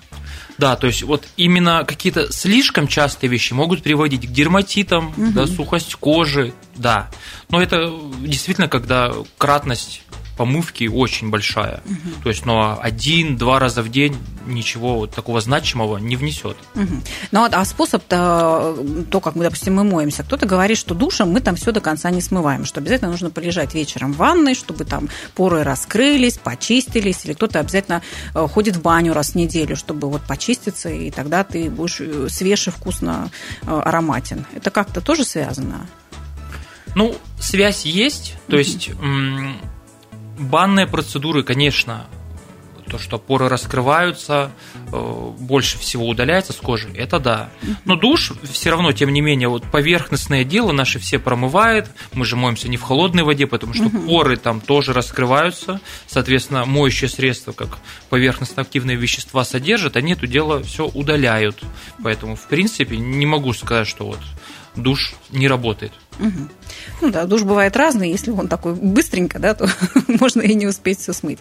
Да, 0.58 0.76
то 0.76 0.86
есть 0.86 1.02
вот 1.02 1.24
именно 1.36 1.84
какие-то 1.86 2.32
слишком 2.32 2.86
частые 2.86 3.30
вещи 3.30 3.52
могут 3.52 3.82
приводить 3.82 4.28
к 4.28 4.30
дерматитам, 4.32 5.14
да, 5.16 5.46
сухость 5.46 5.94
кожи, 5.96 6.52
да. 6.76 7.10
Но 7.48 7.60
это 7.62 7.92
действительно, 8.20 8.68
когда 8.68 9.12
кратность 9.38 10.02
помывки 10.36 10.88
очень 10.88 11.30
большая. 11.30 11.82
То 12.22 12.30
есть, 12.30 12.46
ну, 12.46 12.78
один-два 12.80 13.58
раза 13.58 13.82
в 13.82 13.90
день 13.90 14.16
ничего 14.46 14.96
вот 14.96 15.10
такого 15.14 15.40
значимого 15.40 15.98
не 15.98 16.16
внесет. 16.16 16.56
Мгм. 16.74 17.02
Ну, 17.30 17.44
а- 17.44 17.50
а 17.52 17.64
способ-то, 17.64 18.76
то, 19.10 19.20
как 19.20 19.36
мы, 19.36 19.44
допустим, 19.44 19.74
мы 19.74 19.84
моемся, 19.84 20.22
кто-то 20.22 20.46
говорит, 20.46 20.78
что 20.78 20.94
душем 20.94 21.30
мы 21.30 21.40
там 21.40 21.54
все 21.56 21.70
до 21.72 21.80
конца 21.80 22.10
не 22.10 22.20
смываем, 22.20 22.64
что 22.64 22.80
обязательно 22.80 23.10
нужно 23.10 23.30
полежать 23.30 23.74
вечером 23.74 24.12
в 24.12 24.16
ванной, 24.16 24.54
чтобы 24.54 24.84
там 24.84 25.08
поры 25.34 25.62
раскрылись, 25.62 26.38
почистились, 26.38 27.24
или 27.24 27.34
кто-то 27.34 27.60
обязательно 27.60 28.02
э, 28.34 28.46
ходит 28.48 28.76
в 28.76 28.82
баню 28.82 29.12
раз 29.12 29.30
в 29.30 29.34
неделю, 29.36 29.76
чтобы 29.76 30.08
вот 30.10 30.22
почиститься, 30.22 30.88
и 30.88 31.10
тогда 31.10 31.44
ты 31.44 31.70
будешь 31.70 32.00
э, 32.00 32.28
свеж 32.28 32.68
и 32.68 32.70
вкусно 32.70 33.30
э, 33.62 33.66
ароматен. 33.84 34.44
Это 34.54 34.70
как-то 34.70 35.00
тоже 35.00 35.24
связано? 35.24 35.86
Ну, 36.94 37.14
связь 37.40 37.86
есть, 37.86 38.34
то 38.48 38.58
есть 38.58 38.90
м, 39.00 39.56
банные 40.42 40.86
процедуры, 40.86 41.42
конечно, 41.42 42.06
то, 42.92 42.98
что 42.98 43.18
поры 43.18 43.48
раскрываются, 43.48 44.52
э, 44.92 45.32
больше 45.38 45.78
всего 45.78 46.06
удаляется 46.06 46.52
с 46.52 46.56
кожи, 46.56 46.90
это 46.94 47.18
да. 47.18 47.48
Но 47.86 47.96
душ 47.96 48.32
все 48.44 48.68
равно, 48.68 48.92
тем 48.92 49.12
не 49.14 49.22
менее, 49.22 49.48
вот 49.48 49.64
поверхностное 49.64 50.44
дело 50.44 50.72
наши 50.72 50.98
все 50.98 51.18
промывает, 51.18 51.88
мы 52.12 52.26
же 52.26 52.36
моемся 52.36 52.68
не 52.68 52.76
в 52.76 52.82
холодной 52.82 53.22
воде, 53.22 53.46
потому 53.46 53.72
что 53.72 53.88
поры 53.88 54.36
там 54.36 54.60
тоже 54.60 54.92
раскрываются, 54.92 55.80
соответственно, 56.06 56.66
моющие 56.66 57.08
средства, 57.08 57.52
как 57.52 57.78
поверхностно-активные 58.10 58.96
вещества 58.98 59.42
содержат, 59.44 59.96
они 59.96 60.12
это 60.12 60.26
дело 60.26 60.62
все 60.62 60.86
удаляют. 60.86 61.62
Поэтому, 62.02 62.36
в 62.36 62.46
принципе, 62.46 62.98
не 62.98 63.24
могу 63.24 63.54
сказать, 63.54 63.88
что 63.88 64.04
вот 64.04 64.20
душ 64.76 65.14
не 65.30 65.48
работает. 65.48 65.92
Ну 67.00 67.10
да, 67.10 67.24
душ 67.24 67.42
бывает 67.42 67.76
разный, 67.76 68.10
если 68.10 68.30
он 68.30 68.48
такой 68.48 68.74
быстренько, 68.74 69.38
да, 69.38 69.54
то 69.54 69.68
можно 70.06 70.40
и 70.40 70.54
не 70.54 70.66
успеть 70.66 71.00
все 71.00 71.12
смыть. 71.12 71.38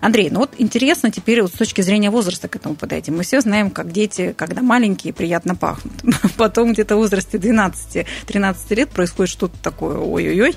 Андрей, 0.00 0.30
ну 0.30 0.40
вот 0.40 0.54
интересно 0.58 1.10
теперь 1.10 1.42
вот 1.42 1.52
с 1.54 1.58
точки 1.58 1.80
зрения 1.80 2.10
возраста 2.10 2.48
к 2.48 2.56
этому 2.56 2.74
подойти. 2.74 3.10
Мы 3.10 3.22
все 3.22 3.40
знаем, 3.40 3.70
как 3.70 3.92
дети, 3.92 4.34
когда 4.36 4.62
маленькие, 4.62 5.12
приятно 5.12 5.54
пахнут. 5.54 5.94
Потом 6.36 6.72
где-то 6.72 6.96
в 6.96 6.98
возрасте 6.98 7.38
12-13 7.38 8.74
лет 8.74 8.90
происходит 8.90 9.30
что-то 9.30 9.56
такое, 9.62 9.98
ой-ой-ой, 9.98 10.56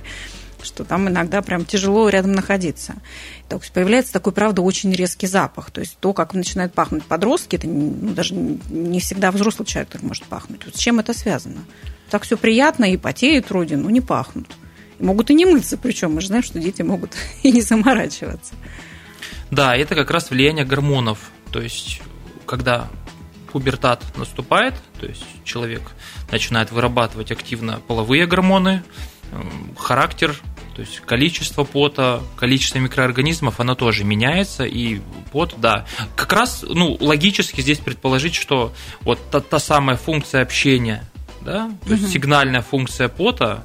что 0.63 0.84
там 0.84 1.08
иногда 1.08 1.41
прям 1.41 1.65
тяжело 1.65 2.10
рядом 2.10 2.34
находиться. 2.34 2.95
Есть 3.52 3.72
появляется 3.72 4.13
такой, 4.13 4.34
правда, 4.34 4.62
очень 4.62 4.91
резкий 4.93 5.28
запах. 5.28 5.72
То 5.72 5.82
есть 5.82 5.98
то, 6.00 6.13
как 6.13 6.34
начинают 6.34 6.74
пахнуть 6.74 7.04
подростки, 7.04 7.56
это 7.56 7.67
ну, 7.67 8.13
даже 8.13 8.34
не 8.34 9.00
всегда 9.00 9.32
взрослый 9.32 9.65
человек 9.65 9.89
так 9.89 10.04
может 10.04 10.26
пахнуть. 10.26 10.65
Вот 10.65 10.76
с 10.76 10.80
чем 10.80 11.00
это 11.00 11.13
связано? 11.13 11.62
Так 12.10 12.24
все 12.24 12.38
приятно, 12.38 12.86
и 12.86 12.98
потеют 12.98 13.50
вроде, 13.50 13.78
но 13.78 13.89
не 13.89 14.02
пахнут. 14.02 14.48
Могут 15.00 15.30
и 15.30 15.34
не 15.34 15.45
мыться, 15.45 15.78
причем 15.78 16.13
мы 16.13 16.22
же 16.22 16.28
знаем, 16.28 16.43
что 16.43 16.60
дети 16.60 16.82
могут 16.82 17.15
и 17.43 17.52
не 17.52 17.62
заморачиваться. 17.62 18.54
Да, 19.52 19.76
это 19.76 19.95
как 19.95 20.12
раз 20.12 20.30
влияние 20.30 20.65
гормонов. 20.65 21.32
То 21.52 21.62
есть, 21.62 22.02
когда 22.45 22.88
пубертат 23.52 24.04
наступает, 24.17 24.76
то 25.00 25.08
есть 25.08 25.26
человек 25.43 25.82
начинает 26.32 26.72
вырабатывать 26.72 27.32
активно 27.32 27.82
половые 27.88 28.28
гормоны, 28.28 28.84
м, 29.32 29.76
характер, 29.76 30.39
то 30.76 30.82
есть 30.82 31.00
количество 31.02 31.63
пота, 31.63 32.22
количество 32.38 32.78
микроорганизмов, 32.78 33.60
оно 33.60 33.76
тоже 33.76 34.04
меняется, 34.04 34.65
и 34.65 35.02
пот, 35.32 35.56
да. 35.58 35.86
Как 36.15 36.32
раз, 36.32 36.63
ну, 36.67 36.95
логически 37.00 37.62
здесь 37.62 37.80
предположить, 37.80 38.36
что 38.36 38.74
вот 39.02 39.19
та, 39.32 39.41
та 39.41 39.60
самая 39.60 39.98
функция 39.98 40.41
общения 40.41 41.04
да, 41.41 41.71
то 41.86 41.93
есть 41.93 42.10
сигнальная 42.10 42.62
функция 42.62 43.08
пота 43.08 43.63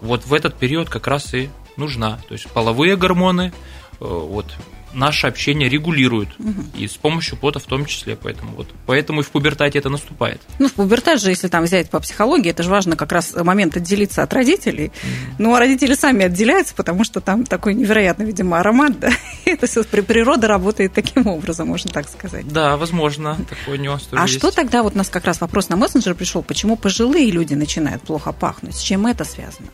вот 0.00 0.24
в 0.26 0.32
этот 0.34 0.56
период 0.56 0.88
как 0.88 1.06
раз 1.06 1.34
и 1.34 1.50
нужна. 1.76 2.18
То 2.28 2.34
есть 2.34 2.48
половые 2.48 2.96
гормоны, 2.96 3.52
э, 4.00 4.04
вот 4.04 4.46
наше 4.92 5.26
общение 5.26 5.68
регулирует. 5.68 6.28
Угу. 6.38 6.78
И 6.78 6.88
с 6.88 6.96
помощью 6.96 7.38
пота 7.38 7.58
в 7.58 7.64
том 7.64 7.86
числе. 7.86 8.16
Поэтому, 8.16 8.52
вот, 8.56 8.68
поэтому 8.86 9.20
и 9.20 9.24
в 9.24 9.30
пубертате 9.30 9.78
это 9.78 9.88
наступает. 9.88 10.40
Ну, 10.58 10.68
в 10.68 10.72
пубертат 10.72 11.20
же, 11.20 11.30
если 11.30 11.48
там 11.48 11.64
взять 11.64 11.90
по 11.90 12.00
психологии, 12.00 12.50
это 12.50 12.62
же 12.62 12.70
важно 12.70 12.96
как 12.96 13.12
раз 13.12 13.34
момент 13.34 13.76
отделиться 13.76 14.22
от 14.22 14.32
родителей. 14.32 14.86
Угу. 14.86 15.34
Ну, 15.38 15.54
а 15.54 15.58
родители 15.58 15.94
сами 15.94 16.24
отделяются, 16.24 16.74
потому 16.74 17.04
что 17.04 17.20
там 17.20 17.44
такой 17.44 17.74
невероятный, 17.74 18.26
видимо, 18.26 18.58
аромат. 18.58 18.98
Да? 18.98 19.10
Это 19.44 19.66
все 19.66 19.84
природа 19.84 20.48
работает 20.48 20.92
таким 20.92 21.26
образом, 21.26 21.68
можно 21.68 21.90
так 21.90 22.08
сказать. 22.08 22.48
Да, 22.48 22.76
возможно, 22.76 23.36
такой 23.48 23.78
нюанс 23.78 24.08
А 24.12 24.22
есть. 24.22 24.38
что 24.38 24.50
тогда, 24.50 24.82
вот 24.82 24.94
у 24.94 24.98
нас 24.98 25.08
как 25.08 25.24
раз 25.24 25.40
вопрос 25.40 25.68
на 25.68 25.76
мессенджер 25.76 26.14
пришел, 26.14 26.42
почему 26.42 26.76
пожилые 26.76 27.30
люди 27.30 27.54
начинают 27.54 28.02
плохо 28.02 28.32
пахнуть? 28.32 28.76
С 28.76 28.80
чем 28.80 29.06
это 29.06 29.24
связано? 29.24 29.68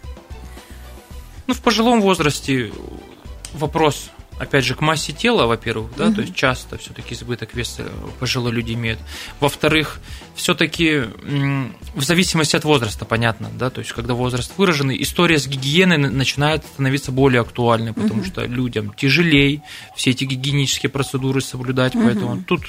Ну, 1.47 1.55
в 1.55 1.61
пожилом 1.61 2.01
возрасте 2.01 2.73
вопрос 3.53 4.11
опять 4.39 4.65
же, 4.65 4.75
к 4.75 4.81
массе 4.81 5.13
тела, 5.13 5.47
во-первых, 5.47 5.93
да, 5.97 6.07
угу. 6.07 6.17
то 6.17 6.21
есть 6.23 6.35
часто 6.35 6.79
все-таки 6.79 7.15
избыток 7.15 7.55
веса 7.55 7.85
пожилые 8.21 8.55
люди 8.55 8.73
имеют. 8.73 8.99
Во-вторых, 9.41 10.01
все-таки 10.35 11.05
в 11.95 12.03
зависимости 12.03 12.57
от 12.57 12.65
возраста, 12.65 13.05
понятно, 13.05 13.51
да, 13.53 13.71
то 13.71 13.81
есть 13.81 13.93
когда 13.93 14.15
возраст 14.15 14.53
выраженный, 14.57 15.01
история 15.03 15.39
с 15.39 15.47
гигиеной 15.47 15.99
начинает 15.99 16.65
становиться 16.65 17.13
более 17.13 17.41
актуальной, 17.41 17.93
потому 17.93 18.21
угу. 18.21 18.27
что 18.27 18.45
людям 18.45 18.93
тяжелее 18.95 19.63
все 19.95 20.11
эти 20.11 20.25
гигиенические 20.25 20.91
процедуры 20.91 21.41
соблюдать, 21.41 21.95
угу. 21.95 22.05
поэтому 22.05 22.43
тут 22.43 22.63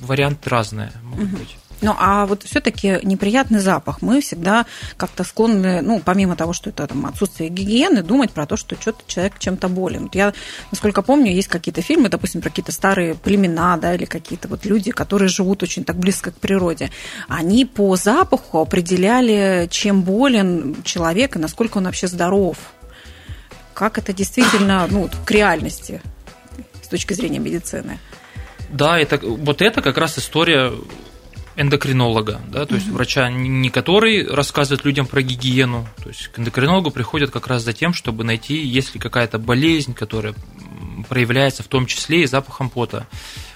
варианты 0.00 0.50
разные 0.50 0.92
могут 1.02 1.32
угу. 1.32 1.36
быть. 1.38 1.56
Ну, 1.84 1.94
а 1.98 2.24
вот 2.24 2.44
все-таки 2.44 2.98
неприятный 3.02 3.60
запах. 3.60 4.00
Мы 4.00 4.22
всегда 4.22 4.64
как-то 4.96 5.22
склонны, 5.22 5.82
ну, 5.82 6.00
помимо 6.02 6.34
того, 6.34 6.54
что 6.54 6.70
это 6.70 6.86
там 6.86 7.04
отсутствие 7.04 7.50
гигиены, 7.50 8.02
думать 8.02 8.30
про 8.30 8.46
то, 8.46 8.56
что 8.56 8.74
что-то 8.80 9.02
человек 9.06 9.38
чем-то 9.38 9.68
болен. 9.68 10.04
Вот 10.04 10.14
я, 10.14 10.32
насколько 10.70 11.02
помню, 11.02 11.30
есть 11.30 11.48
какие-то 11.48 11.82
фильмы, 11.82 12.08
допустим, 12.08 12.40
про 12.40 12.48
какие-то 12.48 12.72
старые 12.72 13.14
племена, 13.14 13.76
да, 13.76 13.94
или 13.94 14.06
какие-то 14.06 14.48
вот 14.48 14.64
люди, 14.64 14.92
которые 14.92 15.28
живут 15.28 15.62
очень 15.62 15.84
так 15.84 15.96
близко 15.96 16.30
к 16.30 16.36
природе. 16.36 16.90
Они 17.28 17.66
по 17.66 17.96
запаху 17.96 18.60
определяли, 18.60 19.68
чем 19.70 20.02
болен 20.02 20.82
человек 20.84 21.36
и 21.36 21.38
насколько 21.38 21.76
он 21.78 21.84
вообще 21.84 22.06
здоров. 22.06 22.56
Как 23.74 23.98
это 23.98 24.14
действительно, 24.14 24.86
ну, 24.90 25.10
к 25.26 25.30
реальности 25.30 26.00
с 26.82 26.88
точки 26.88 27.12
зрения 27.12 27.40
медицины. 27.40 27.98
Да, 28.70 28.98
это, 28.98 29.18
вот 29.22 29.60
это 29.60 29.82
как 29.82 29.98
раз 29.98 30.18
история 30.18 30.72
эндокринолога, 31.56 32.40
да, 32.48 32.66
то 32.66 32.74
есть 32.74 32.88
угу. 32.88 32.96
врача, 32.96 33.30
не 33.30 33.70
который 33.70 34.26
рассказывает 34.26 34.84
людям 34.84 35.06
про 35.06 35.22
гигиену, 35.22 35.86
то 36.02 36.08
есть 36.08 36.28
к 36.28 36.38
эндокринологу 36.38 36.90
приходят 36.90 37.30
как 37.30 37.46
раз 37.46 37.62
за 37.62 37.72
тем, 37.72 37.94
чтобы 37.94 38.24
найти, 38.24 38.56
есть 38.56 38.94
ли 38.94 39.00
какая-то 39.00 39.38
болезнь, 39.38 39.94
которая 39.94 40.34
проявляется 41.08 41.62
в 41.62 41.68
том 41.68 41.86
числе 41.86 42.22
и 42.22 42.26
запахом 42.26 42.70
пота. 42.70 43.06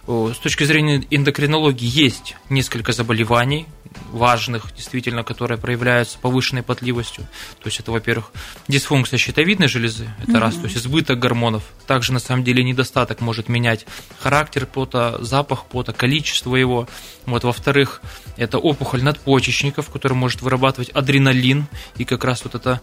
С 0.06 0.38
точки 0.38 0.64
зрения 0.64 1.04
эндокринологии 1.11 1.87
есть 1.87 2.37
несколько 2.48 2.92
заболеваний, 2.92 3.66
важных, 4.11 4.74
действительно, 4.74 5.24
которые 5.24 5.59
проявляются 5.59 6.18
повышенной 6.18 6.62
потливостью. 6.62 7.24
То 7.61 7.66
есть 7.66 7.81
это, 7.81 7.92
во-первых, 7.92 8.33
дисфункция 8.68 9.18
щитовидной 9.18 9.68
железы, 9.68 10.09
это 10.22 10.33
mm-hmm. 10.33 10.38
раз, 10.38 10.55
то 10.57 10.64
есть 10.64 10.77
избыток 10.77 11.18
гормонов. 11.18 11.62
Также, 11.87 12.12
на 12.12 12.18
самом 12.18 12.44
деле, 12.44 12.62
недостаток 12.62 13.20
может 13.20 13.48
менять 13.48 13.87
характер 14.18 14.66
пота, 14.66 15.18
запах 15.20 15.64
пота, 15.66 15.92
количество 15.92 16.57
его. 16.57 16.88
Вот, 17.27 17.44
во-вторых, 17.44 18.03
это 18.37 18.59
опухоль 18.59 19.03
надпочечников, 19.03 19.90
которая 19.90 20.18
может 20.18 20.42
вырабатывать 20.42 20.90
адреналин, 20.90 21.66
и 21.96 22.05
как 22.05 22.24
раз 22.24 22.44
вот 22.44 22.55
это 22.55 22.81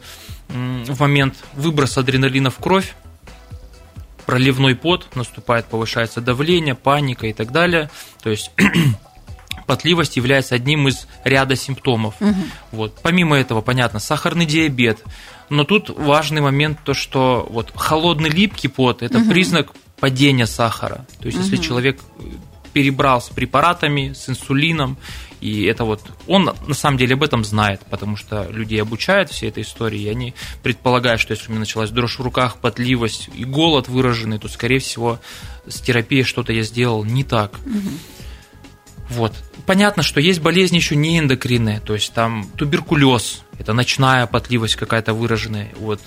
в 0.47 0.99
момент 0.99 1.35
выброса 1.53 2.01
адреналина 2.01 2.51
в 2.51 2.57
кровь 2.57 2.93
проливной 4.25 4.75
пот, 4.75 5.15
наступает, 5.15 5.65
повышается 5.65 6.19
давление, 6.21 6.75
паника 6.75 7.27
и 7.27 7.33
так 7.33 7.51
далее. 7.51 7.89
То 8.23 8.29
есть 8.29 8.51
потливость 9.65 10.17
является 10.17 10.55
одним 10.55 10.87
из 10.87 11.07
ряда 11.23 11.55
симптомов. 11.55 12.15
Угу. 12.19 12.35
Вот. 12.71 12.99
Помимо 13.01 13.37
этого, 13.37 13.61
понятно, 13.61 13.99
сахарный 13.99 14.45
диабет. 14.45 15.03
Но 15.49 15.63
тут 15.63 15.89
важный 15.89 16.41
момент 16.41 16.79
то, 16.83 16.93
что 16.93 17.47
вот 17.49 17.71
холодный 17.75 18.29
липкий 18.29 18.69
пот– 18.69 19.01
это 19.03 19.19
угу. 19.19 19.29
признак 19.29 19.71
падения 19.99 20.47
сахара. 20.47 21.05
То 21.19 21.27
есть, 21.27 21.37
угу. 21.37 21.45
если 21.45 21.57
человек 21.57 21.99
перебрал 22.73 23.21
с 23.21 23.29
препаратами, 23.29 24.13
с 24.13 24.27
инсулином, 24.27 24.97
и 25.39 25.63
это 25.65 25.85
вот 25.85 26.01
он 26.27 26.53
на 26.65 26.73
самом 26.73 26.97
деле 26.97 27.13
об 27.13 27.23
этом 27.23 27.45
знает, 27.45 27.81
потому 27.89 28.17
что 28.17 28.47
людей 28.49 28.81
обучают 28.81 29.29
всей 29.29 29.49
этой 29.49 29.63
истории, 29.63 30.01
и 30.01 30.09
они 30.09 30.33
предполагают, 30.63 31.21
что 31.21 31.33
если 31.33 31.47
у 31.47 31.51
меня 31.51 31.59
началась 31.59 31.91
дрожь 31.91 32.17
в 32.17 32.21
руках, 32.23 32.57
потливость 32.57 33.29
и 33.33 33.45
голод 33.45 33.87
выраженный, 33.87 34.39
то, 34.39 34.47
скорее 34.49 34.79
всего, 34.79 35.19
с 35.67 35.79
терапией 35.81 36.23
что-то 36.23 36.51
я 36.51 36.63
сделал 36.63 37.03
не 37.03 37.23
так. 37.23 37.53
Угу. 37.65 37.89
Вот. 39.09 39.33
Понятно, 39.65 40.03
что 40.03 40.19
есть 40.19 40.41
болезни 40.41 40.77
еще 40.77 40.95
не 40.95 41.19
эндокринные, 41.19 41.79
то 41.79 41.93
есть 41.93 42.13
там 42.13 42.47
туберкулез, 42.55 43.41
это 43.57 43.73
ночная 43.73 44.27
потливость 44.27 44.75
какая-то 44.75 45.13
выраженная, 45.13 45.69
вот, 45.79 46.01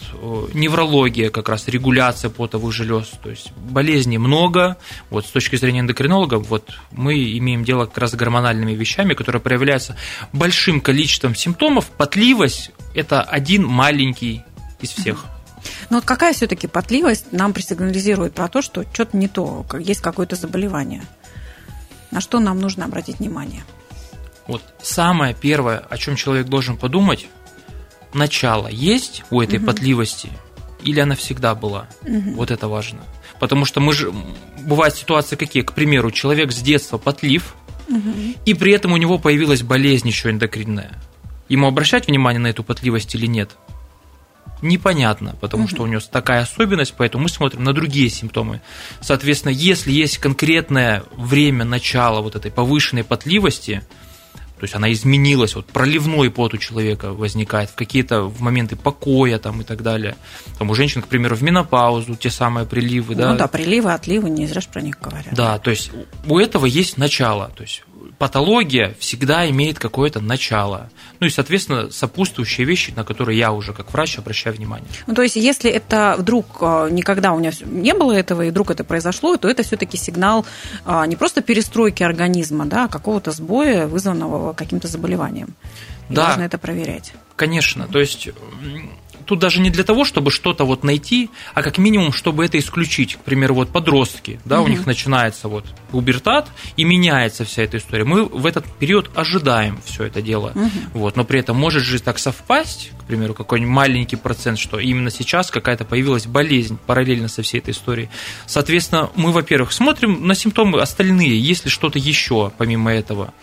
неврология 0.52 1.30
как 1.30 1.48
раз, 1.48 1.66
регуляция 1.66 2.30
потовых 2.30 2.72
желез, 2.72 3.08
то 3.22 3.30
есть 3.30 3.52
болезней 3.52 4.18
много, 4.18 4.76
вот 5.10 5.26
с 5.26 5.30
точки 5.30 5.56
зрения 5.56 5.80
эндокринолога, 5.80 6.36
вот 6.36 6.72
мы 6.92 7.14
имеем 7.38 7.64
дело 7.64 7.86
как 7.86 7.98
раз 7.98 8.12
с 8.12 8.14
гормональными 8.14 8.72
вещами, 8.72 9.14
которые 9.14 9.42
проявляются 9.42 9.96
большим 10.32 10.80
количеством 10.80 11.34
симптомов, 11.34 11.86
потливость– 11.90 12.70
это 12.94 13.22
один 13.22 13.64
маленький 13.64 14.42
из 14.80 14.90
всех. 14.90 15.24
Но 15.90 15.96
вот 15.96 16.04
какая 16.04 16.32
все-таки 16.32 16.66
потливость 16.66 17.32
нам 17.32 17.52
просигнализирует 17.52 18.34
про 18.34 18.48
то, 18.48 18.62
что 18.62 18.84
что-то 18.92 19.16
не 19.16 19.26
то, 19.26 19.66
есть 19.80 20.00
какое-то 20.00 20.36
заболевание? 20.36 21.02
На 22.10 22.20
что 22.20 22.40
нам 22.40 22.58
нужно 22.60 22.84
обратить 22.84 23.18
внимание? 23.18 23.62
Вот 24.46 24.62
самое 24.82 25.34
первое, 25.34 25.78
о 25.78 25.98
чем 25.98 26.16
человек 26.16 26.46
должен 26.46 26.76
подумать, 26.76 27.28
начало 28.14 28.68
есть 28.68 29.24
у 29.30 29.40
этой 29.40 29.58
угу. 29.58 29.66
потливости 29.66 30.30
или 30.82 31.00
она 31.00 31.14
всегда 31.14 31.54
была? 31.54 31.86
Угу. 32.02 32.32
Вот 32.36 32.50
это 32.50 32.68
важно. 32.68 33.00
Потому 33.38 33.64
что 33.64 33.80
мы 33.80 33.92
же 33.92 34.12
бывают 34.60 34.96
ситуации 34.96 35.36
какие, 35.36 35.62
к 35.62 35.72
примеру, 35.72 36.10
человек 36.10 36.50
с 36.52 36.60
детства 36.60 36.98
потлив, 36.98 37.54
угу. 37.88 38.10
и 38.44 38.54
при 38.54 38.72
этом 38.72 38.92
у 38.92 38.96
него 38.96 39.18
появилась 39.18 39.62
болезнь 39.62 40.08
еще 40.08 40.30
эндокринная. 40.30 40.92
Ему 41.48 41.66
обращать 41.66 42.08
внимание 42.08 42.40
на 42.40 42.48
эту 42.48 42.64
потливость 42.64 43.14
или 43.14 43.26
нет? 43.26 43.56
Непонятно, 44.62 45.36
потому 45.40 45.64
угу. 45.64 45.70
что 45.70 45.82
у 45.82 45.86
него 45.86 46.00
такая 46.00 46.42
особенность, 46.42 46.94
поэтому 46.96 47.24
мы 47.24 47.28
смотрим 47.28 47.64
на 47.64 47.72
другие 47.72 48.08
симптомы. 48.08 48.60
Соответственно, 49.00 49.52
если 49.52 49.92
есть 49.92 50.18
конкретное 50.18 51.04
время 51.16 51.64
начала 51.64 52.20
вот 52.20 52.36
этой 52.36 52.50
повышенной 52.50 53.04
потливости, 53.04 53.82
то 54.58 54.64
есть 54.64 54.74
она 54.74 54.90
изменилась, 54.92 55.54
вот 55.54 55.66
проливной 55.66 56.30
пот 56.30 56.52
у 56.52 56.58
человека 56.58 57.12
возникает 57.12 57.70
в 57.70 57.76
какие-то 57.76 58.22
в 58.22 58.40
моменты 58.40 58.74
покоя 58.74 59.38
там 59.38 59.60
и 59.60 59.64
так 59.64 59.82
далее. 59.82 60.16
Там 60.58 60.68
у 60.70 60.74
женщин, 60.74 61.00
к 61.00 61.06
примеру, 61.06 61.36
в 61.36 61.42
менопаузу 61.42 62.16
те 62.16 62.28
самые 62.28 62.66
приливы, 62.66 63.14
ну, 63.14 63.20
да. 63.20 63.32
Ну 63.32 63.38
да, 63.38 63.46
приливы, 63.46 63.92
отливы, 63.92 64.28
не 64.30 64.46
зря 64.46 64.60
про 64.72 64.80
них 64.80 64.98
говорят. 65.00 65.32
Да, 65.32 65.58
то 65.58 65.70
есть 65.70 65.92
у 66.26 66.38
этого 66.38 66.66
есть 66.66 66.98
начало, 66.98 67.52
то 67.54 67.62
есть 67.62 67.84
патология 68.18 68.94
всегда 68.98 69.48
имеет 69.50 69.78
какое-то 69.78 70.20
начало. 70.20 70.90
Ну 71.20 71.26
и, 71.26 71.30
соответственно, 71.30 71.90
сопутствующие 71.90 72.66
вещи, 72.66 72.92
на 72.96 73.04
которые 73.04 73.38
я 73.38 73.52
уже 73.52 73.72
как 73.72 73.92
врач 73.92 74.18
обращаю 74.18 74.56
внимание. 74.56 74.88
Ну, 75.06 75.14
то 75.14 75.22
есть, 75.22 75.36
если 75.36 75.70
это 75.70 76.16
вдруг 76.18 76.58
э, 76.60 76.88
никогда 76.90 77.32
у 77.32 77.38
меня 77.38 77.52
не 77.64 77.94
было 77.94 78.12
этого, 78.12 78.42
и 78.42 78.50
вдруг 78.50 78.70
это 78.70 78.84
произошло, 78.84 79.36
то 79.36 79.48
это 79.48 79.62
все-таки 79.62 79.96
сигнал 79.96 80.46
э, 80.84 81.04
не 81.06 81.16
просто 81.16 81.42
перестройки 81.42 82.02
организма, 82.02 82.66
да, 82.66 82.84
а 82.84 82.88
какого-то 82.88 83.30
сбоя, 83.30 83.86
вызванного 83.86 84.52
каким-то 84.52 84.88
заболеванием. 84.88 85.54
И 86.08 86.14
да, 86.14 86.28
нужно 86.28 86.42
это 86.42 86.58
проверять. 86.58 87.12
Конечно. 87.36 87.86
То 87.86 88.00
есть 88.00 88.30
тут 89.28 89.38
даже 89.38 89.60
не 89.60 89.68
для 89.68 89.84
того, 89.84 90.04
чтобы 90.04 90.30
что-то 90.30 90.64
вот 90.64 90.84
найти, 90.84 91.30
а 91.54 91.62
как 91.62 91.76
минимум, 91.76 92.12
чтобы 92.12 92.46
это 92.46 92.58
исключить. 92.58 93.16
К 93.16 93.20
примеру, 93.20 93.54
вот 93.54 93.68
подростки, 93.68 94.40
да, 94.46 94.60
угу. 94.60 94.66
у 94.66 94.70
них 94.70 94.86
начинается 94.86 95.48
вот 95.48 95.66
пубертат 95.90 96.48
и 96.76 96.84
меняется 96.84 97.44
вся 97.44 97.62
эта 97.62 97.76
история. 97.76 98.04
Мы 98.04 98.24
в 98.24 98.46
этот 98.46 98.64
период 98.78 99.10
ожидаем 99.14 99.78
все 99.84 100.04
это 100.04 100.22
дело, 100.22 100.52
угу. 100.54 100.70
вот, 100.94 101.16
но 101.16 101.24
при 101.24 101.40
этом 101.40 101.56
может 101.56 101.82
же 101.82 102.00
так 102.00 102.18
совпасть, 102.18 102.90
к 102.98 103.04
примеру, 103.04 103.34
какой-нибудь 103.34 103.72
маленький 103.72 104.16
процент, 104.16 104.58
что 104.58 104.78
именно 104.78 105.10
сейчас 105.10 105.50
какая-то 105.50 105.84
появилась 105.84 106.26
болезнь 106.26 106.78
параллельно 106.86 107.28
со 107.28 107.42
всей 107.42 107.58
этой 107.58 107.70
историей. 107.70 108.08
Соответственно, 108.46 109.10
мы, 109.14 109.30
во-первых, 109.30 109.72
смотрим 109.72 110.26
на 110.26 110.34
симптомы 110.34 110.80
остальные, 110.80 111.38
есть 111.38 111.66
ли 111.66 111.70
что-то 111.70 111.98
еще 111.98 112.50
помимо 112.56 112.92
этого. 112.92 113.34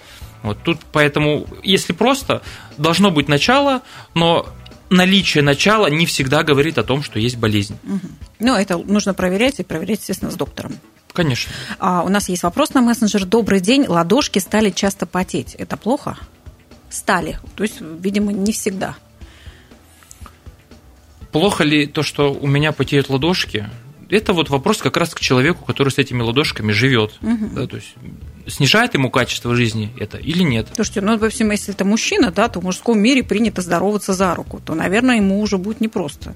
Вот 0.42 0.60
тут 0.64 0.80
поэтому, 0.92 1.48
если 1.64 1.92
просто, 1.92 2.44
должно 2.78 3.10
быть 3.10 3.28
начало, 3.28 3.82
но 4.14 4.48
наличие 4.90 5.44
начала 5.44 5.88
не 5.88 6.06
всегда 6.06 6.44
говорит 6.44 6.78
о 6.78 6.84
том, 6.84 7.04
что 7.04 7.20
есть 7.20 7.38
болезнь. 7.38 7.78
Угу. 7.84 8.08
Ну, 8.40 8.56
это 8.56 8.78
нужно 8.78 9.14
проверять 9.14 9.60
и 9.60 9.64
проверять, 9.64 10.00
естественно, 10.00 10.32
с 10.32 10.36
доктором. 10.36 10.74
Конечно. 11.14 11.52
А, 11.80 12.04
у 12.04 12.10
нас 12.10 12.30
есть 12.30 12.44
вопрос 12.44 12.74
на 12.74 12.82
мессенджер. 12.82 13.26
Добрый 13.26 13.62
день. 13.62 13.86
Ладошки 13.88 14.40
стали 14.40 14.70
часто 14.70 15.06
потеть. 15.06 15.56
Это 15.56 15.78
плохо? 15.78 16.18
стали. 16.96 17.40
То 17.56 17.64
есть, 17.64 17.82
видимо, 17.82 18.32
не 18.32 18.52
всегда. 18.52 18.96
Плохо 21.32 21.64
ли 21.64 21.86
то, 21.86 22.02
что 22.02 22.34
у 22.34 22.48
меня 22.48 22.72
потеют 22.72 23.10
ладошки? 23.10 23.70
Это 24.10 24.34
вот 24.34 24.50
вопрос 24.50 24.78
как 24.78 24.98
раз 24.98 25.14
к 25.14 25.20
человеку, 25.20 25.66
который 25.66 25.90
с 25.90 25.98
этими 25.98 26.22
ладошками 26.22 26.72
живет. 26.72 27.14
Угу. 27.22 27.50
Да, 27.54 27.68
то 27.68 27.76
есть 27.76 27.96
снижает 28.48 28.94
ему 28.94 29.10
качество 29.10 29.56
жизни 29.56 29.94
это 30.00 30.18
или 30.18 30.44
нет? 30.44 30.68
Слушайте, 30.76 31.02
ну, 31.02 31.30
всем, 31.30 31.52
если 31.52 31.74
это 31.74 31.86
мужчина, 31.86 32.32
да, 32.32 32.48
то 32.48 32.60
в 32.60 32.64
мужском 32.64 33.00
мире 33.00 33.24
принято 33.24 33.62
здороваться 33.62 34.14
за 34.14 34.36
руку, 34.36 34.62
то, 34.64 34.76
наверное, 34.76 35.18
ему 35.18 35.40
уже 35.40 35.58
будет 35.58 35.82
непросто 35.82 36.36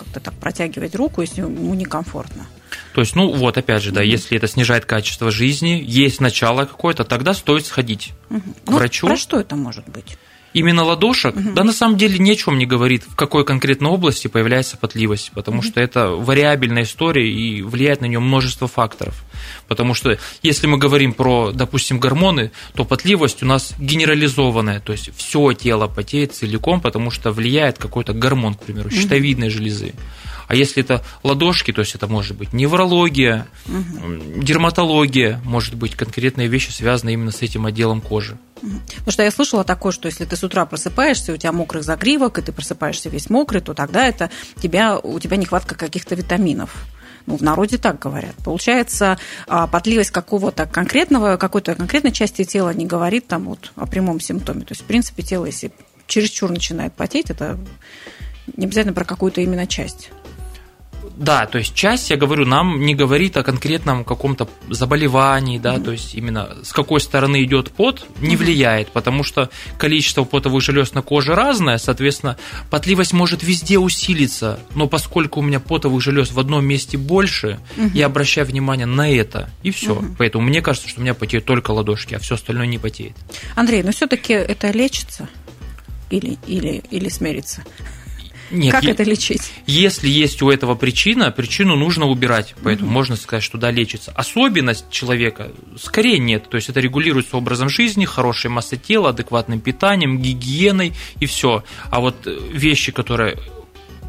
как-то 0.00 0.20
так 0.20 0.34
протягивать 0.34 0.94
руку, 0.94 1.20
если 1.20 1.42
ему 1.42 1.74
некомфортно. 1.74 2.46
То 2.94 3.02
есть, 3.02 3.14
ну 3.14 3.32
вот, 3.32 3.58
опять 3.58 3.82
же, 3.82 3.92
да, 3.92 4.02
mm-hmm. 4.02 4.06
если 4.06 4.36
это 4.36 4.46
снижает 4.46 4.84
качество 4.86 5.30
жизни, 5.30 5.82
есть 5.86 6.20
начало 6.20 6.64
какое-то, 6.64 7.04
тогда 7.04 7.34
стоит 7.34 7.66
сходить 7.66 8.12
mm-hmm. 8.30 8.54
к 8.64 8.70
ну, 8.70 8.76
врачу. 8.76 9.06
Про 9.06 9.16
что 9.16 9.38
это 9.38 9.56
может 9.56 9.88
быть? 9.88 10.16
Именно 10.52 10.84
ладошек, 10.84 11.36
угу. 11.36 11.52
да 11.52 11.64
на 11.64 11.72
самом 11.72 11.96
деле 11.96 12.18
ни 12.18 12.30
о 12.30 12.36
чем 12.36 12.58
не 12.58 12.66
говорит, 12.66 13.04
в 13.06 13.16
какой 13.16 13.44
конкретной 13.44 13.90
области 13.90 14.28
появляется 14.28 14.76
потливость, 14.76 15.32
потому 15.34 15.58
угу. 15.58 15.66
что 15.66 15.80
это 15.80 16.08
вариабельная 16.08 16.82
история 16.82 17.30
и 17.30 17.62
влияет 17.62 18.00
на 18.00 18.06
нее 18.06 18.20
множество 18.20 18.68
факторов. 18.68 19.22
Потому 19.68 19.94
что 19.94 20.18
если 20.42 20.66
мы 20.66 20.78
говорим 20.78 21.12
про, 21.12 21.52
допустим, 21.52 21.98
гормоны, 21.98 22.50
то 22.74 22.84
потливость 22.84 23.42
у 23.42 23.46
нас 23.46 23.74
генерализованная, 23.78 24.80
то 24.80 24.92
есть 24.92 25.10
все 25.16 25.52
тело 25.52 25.86
потеет 25.86 26.34
целиком, 26.34 26.80
потому 26.80 27.10
что 27.10 27.32
влияет 27.32 27.78
какой-то 27.78 28.12
гормон, 28.12 28.54
к 28.54 28.62
примеру, 28.62 28.90
щитовидной 28.90 29.48
угу. 29.48 29.54
железы. 29.54 29.94
А 30.50 30.56
если 30.56 30.82
это 30.82 31.00
ладошки, 31.22 31.72
то 31.72 31.82
есть 31.82 31.94
это 31.94 32.08
может 32.08 32.36
быть 32.36 32.52
неврология, 32.52 33.46
угу. 33.68 34.42
дерматология, 34.42 35.40
может 35.44 35.76
быть 35.76 35.94
конкретные 35.94 36.48
вещи, 36.48 36.72
связанные 36.72 37.14
именно 37.14 37.30
с 37.30 37.40
этим 37.40 37.66
отделом 37.66 38.00
кожи. 38.00 38.36
Потому 38.56 39.12
что 39.12 39.22
я 39.22 39.30
слышала 39.30 39.62
такое, 39.62 39.92
что 39.92 40.08
если 40.08 40.24
ты 40.24 40.34
с 40.34 40.42
утра 40.42 40.66
просыпаешься, 40.66 41.32
у 41.32 41.36
тебя 41.36 41.52
мокрый 41.52 41.84
загривок, 41.84 42.38
и 42.38 42.42
ты 42.42 42.50
просыпаешься 42.50 43.08
весь 43.08 43.30
мокрый, 43.30 43.60
то 43.60 43.74
тогда 43.74 44.08
это 44.08 44.28
тебя, 44.60 44.98
у 44.98 45.20
тебя 45.20 45.36
нехватка 45.36 45.76
каких-то 45.76 46.16
витаминов. 46.16 46.74
Ну, 47.26 47.36
в 47.36 47.42
народе 47.42 47.78
так 47.78 48.00
говорят. 48.00 48.34
Получается, 48.44 49.18
а, 49.46 49.68
потливость 49.68 50.10
какого-то 50.10 50.66
конкретного, 50.66 51.36
какой-то 51.36 51.76
конкретной 51.76 52.10
части 52.10 52.42
тела 52.42 52.74
не 52.74 52.86
говорит 52.86 53.28
там 53.28 53.44
вот 53.44 53.70
о 53.76 53.86
прямом 53.86 54.18
симптоме. 54.18 54.62
То 54.62 54.72
есть, 54.72 54.82
в 54.82 54.86
принципе, 54.86 55.22
тело, 55.22 55.44
если 55.44 55.70
чересчур 56.08 56.50
начинает 56.50 56.92
потеть, 56.92 57.30
это 57.30 57.56
не 58.56 58.66
обязательно 58.66 58.94
про 58.94 59.04
какую-то 59.04 59.42
именно 59.42 59.68
часть. 59.68 60.10
Да, 61.20 61.44
то 61.44 61.58
есть 61.58 61.74
часть, 61.74 62.08
я 62.08 62.16
говорю, 62.16 62.46
нам 62.46 62.80
не 62.80 62.94
говорит 62.94 63.36
о 63.36 63.42
конкретном 63.42 64.04
каком-то 64.04 64.48
заболевании, 64.70 65.58
да, 65.58 65.74
mm-hmm. 65.74 65.84
то 65.84 65.92
есть 65.92 66.14
именно 66.14 66.56
с 66.64 66.72
какой 66.72 66.98
стороны 66.98 67.44
идет 67.44 67.70
пот, 67.72 68.06
не 68.22 68.34
mm-hmm. 68.34 68.38
влияет, 68.38 68.88
потому 68.88 69.22
что 69.22 69.50
количество 69.76 70.24
потовых 70.24 70.62
желез 70.62 70.94
на 70.94 71.02
коже 71.02 71.34
разное, 71.34 71.76
соответственно, 71.76 72.38
потливость 72.70 73.12
может 73.12 73.42
везде 73.42 73.78
усилиться, 73.78 74.60
но 74.74 74.88
поскольку 74.88 75.40
у 75.40 75.42
меня 75.42 75.60
потовых 75.60 76.00
желез 76.00 76.32
в 76.32 76.40
одном 76.40 76.64
месте 76.64 76.96
больше, 76.96 77.60
mm-hmm. 77.76 77.90
я 77.92 78.06
обращаю 78.06 78.46
внимание 78.46 78.86
на 78.86 79.10
это, 79.10 79.50
и 79.62 79.70
все. 79.72 79.96
Mm-hmm. 79.96 80.14
Поэтому 80.16 80.44
мне 80.44 80.62
кажется, 80.62 80.88
что 80.88 81.00
у 81.00 81.02
меня 81.02 81.12
потеют 81.12 81.44
только 81.44 81.72
ладошки, 81.72 82.14
а 82.14 82.18
все 82.18 82.36
остальное 82.36 82.66
не 82.66 82.78
потеет. 82.78 83.12
Андрей, 83.56 83.82
но 83.82 83.92
все-таки 83.92 84.32
это 84.32 84.70
лечится 84.70 85.28
или, 86.08 86.38
или, 86.46 86.82
или 86.90 87.10
смирится? 87.10 87.62
Нет, 88.50 88.72
как 88.72 88.84
это 88.84 89.02
лечить? 89.02 89.52
Если 89.66 90.08
есть 90.08 90.42
у 90.42 90.50
этого 90.50 90.74
причина, 90.74 91.30
причину 91.30 91.76
нужно 91.76 92.06
убирать. 92.06 92.54
Поэтому 92.62 92.88
угу. 92.88 92.94
можно 92.94 93.16
сказать, 93.16 93.42
что 93.42 93.58
да, 93.58 93.70
лечится. 93.70 94.12
Особенность 94.12 94.90
человека 94.90 95.52
скорее 95.78 96.18
нет. 96.18 96.48
То 96.48 96.56
есть 96.56 96.68
это 96.68 96.80
регулируется 96.80 97.36
образом 97.36 97.68
жизни, 97.68 98.04
хорошей 98.04 98.50
массой 98.50 98.78
тела, 98.78 99.10
адекватным 99.10 99.60
питанием, 99.60 100.18
гигиеной 100.18 100.92
и 101.20 101.26
все. 101.26 101.64
А 101.90 102.00
вот 102.00 102.26
э, 102.26 102.38
вещи, 102.52 102.92
которые 102.92 103.38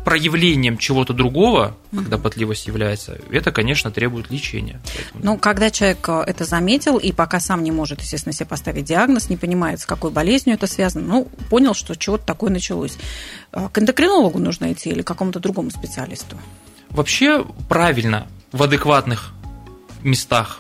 проявлением 0.04 0.78
чего-то 0.78 1.14
другого, 1.14 1.78
когда 1.92 2.18
потливость 2.18 2.68
является, 2.68 3.20
это, 3.32 3.52
конечно, 3.52 3.92
требует 3.92 4.32
лечения. 4.32 4.82
Ну, 5.14 5.38
когда 5.38 5.70
человек 5.70 6.08
э, 6.10 6.24
это 6.28 6.46
заметил 6.46 6.98
и 6.98 7.12
пока 7.12 7.40
сам 7.40 7.64
не 7.64 7.72
может, 7.72 8.02
естественно, 8.02 8.34
себе 8.34 8.48
поставить 8.48 8.86
диагноз, 8.86 9.30
не 9.30 9.38
понимает, 9.38 9.80
с 9.80 9.86
какой 9.86 10.12
болезнью 10.12 10.56
это 10.56 10.68
связано, 10.68 11.06
ну, 11.06 11.26
понял, 11.50 11.74
что 11.74 11.96
чего-то 11.96 12.26
такое 12.26 12.50
началось. 12.50 12.98
Э, 13.52 13.70
к 13.72 13.78
эндокринологу 13.78 14.40
нужно 14.40 14.72
идти 14.74 14.90
или 14.90 15.02
к 15.02 15.08
какому-то 15.08 15.40
другому 15.40 15.70
специалисту? 15.70 16.38
Вообще 16.90 17.46
правильно 17.70 18.28
в 18.52 18.64
адекватных 18.64 19.34
местах 20.04 20.60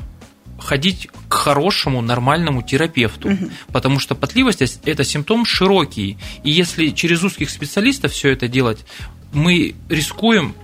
ходить 0.60 1.10
к 1.28 1.34
хорошему, 1.34 2.02
нормальному 2.02 2.62
терапевту, 2.62 3.30
угу. 3.30 3.50
потому 3.72 4.00
что 4.00 4.14
потливость– 4.16 4.62
это 4.86 5.04
симптом 5.04 5.46
широкий, 5.46 6.18
и 6.44 6.52
если 6.52 6.90
через 6.90 7.24
узких 7.24 7.50
специалистов 7.50 8.12
все 8.12 8.30
это 8.30 8.48
делать, 8.48 8.86
мы 9.34 9.76
рискуем 9.90 10.56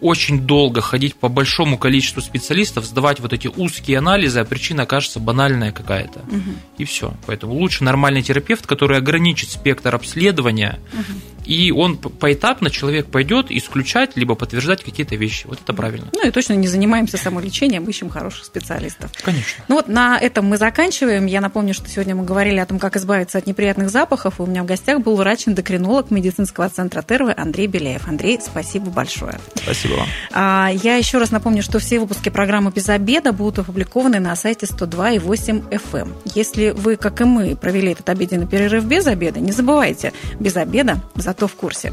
очень 0.00 0.40
долго 0.46 0.80
ходить 0.80 1.14
по 1.14 1.28
большому 1.28 1.78
количеству 1.78 2.20
специалистов, 2.20 2.84
сдавать 2.84 3.18
вот 3.20 3.32
эти 3.32 3.48
узкие 3.48 3.98
анализы, 3.98 4.40
а 4.40 4.44
причина 4.44 4.82
окажется 4.82 5.20
банальная 5.20 5.72
какая-то. 5.72 6.20
Угу. 6.20 6.50
И 6.78 6.84
все. 6.84 7.14
Поэтому 7.26 7.54
лучше 7.54 7.82
нормальный 7.82 8.22
терапевт, 8.22 8.66
который 8.66 8.98
ограничит 8.98 9.50
спектр 9.50 9.94
обследования, 9.94 10.78
угу 10.92 11.35
и 11.46 11.70
он 11.70 11.96
поэтапно 11.96 12.70
человек 12.70 13.06
пойдет 13.06 13.50
исключать 13.50 14.16
либо 14.16 14.34
подтверждать 14.34 14.82
какие-то 14.82 15.16
вещи. 15.16 15.46
Вот 15.46 15.60
это 15.62 15.72
правильно. 15.72 16.08
Ну 16.12 16.26
и 16.26 16.30
точно 16.30 16.54
не 16.54 16.66
занимаемся 16.66 17.16
самолечением, 17.16 17.84
ищем 17.84 18.10
хороших 18.10 18.44
специалистов. 18.44 19.10
Конечно. 19.22 19.64
Ну 19.68 19.76
вот 19.76 19.88
на 19.88 20.18
этом 20.18 20.46
мы 20.46 20.56
заканчиваем. 20.56 21.26
Я 21.26 21.40
напомню, 21.40 21.72
что 21.72 21.88
сегодня 21.88 22.14
мы 22.14 22.24
говорили 22.24 22.58
о 22.58 22.66
том, 22.66 22.78
как 22.78 22.96
избавиться 22.96 23.38
от 23.38 23.46
неприятных 23.46 23.90
запахов. 23.90 24.40
у 24.40 24.46
меня 24.46 24.62
в 24.62 24.66
гостях 24.66 25.00
был 25.00 25.16
врач-эндокринолог 25.16 26.10
медицинского 26.10 26.68
центра 26.68 27.02
Тервы 27.02 27.32
Андрей 27.36 27.68
Беляев. 27.68 28.08
Андрей, 28.08 28.40
спасибо 28.42 28.90
большое. 28.90 29.38
Спасибо 29.54 29.94
вам. 29.94 30.08
А, 30.32 30.70
я 30.82 30.96
еще 30.96 31.18
раз 31.18 31.30
напомню, 31.30 31.62
что 31.62 31.78
все 31.78 32.00
выпуски 32.00 32.28
программы 32.28 32.72
«Без 32.74 32.88
обеда» 32.88 33.32
будут 33.32 33.60
опубликованы 33.60 34.18
на 34.18 34.34
сайте 34.34 34.66
102,8 34.66 35.68
FM. 35.70 35.96
Эм. 35.96 36.14
Если 36.34 36.70
вы, 36.70 36.96
как 36.96 37.20
и 37.20 37.24
мы, 37.24 37.56
провели 37.56 37.92
этот 37.92 38.08
обеденный 38.08 38.46
перерыв 38.46 38.84
без 38.84 39.06
обеда, 39.06 39.40
не 39.40 39.52
забывайте, 39.52 40.12
без 40.40 40.56
обеда 40.56 41.00
за 41.14 41.35
зато 41.36 41.46
в 41.46 41.54
курсе. 41.54 41.92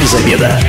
Без 0.00 0.14
обеда. 0.14 0.60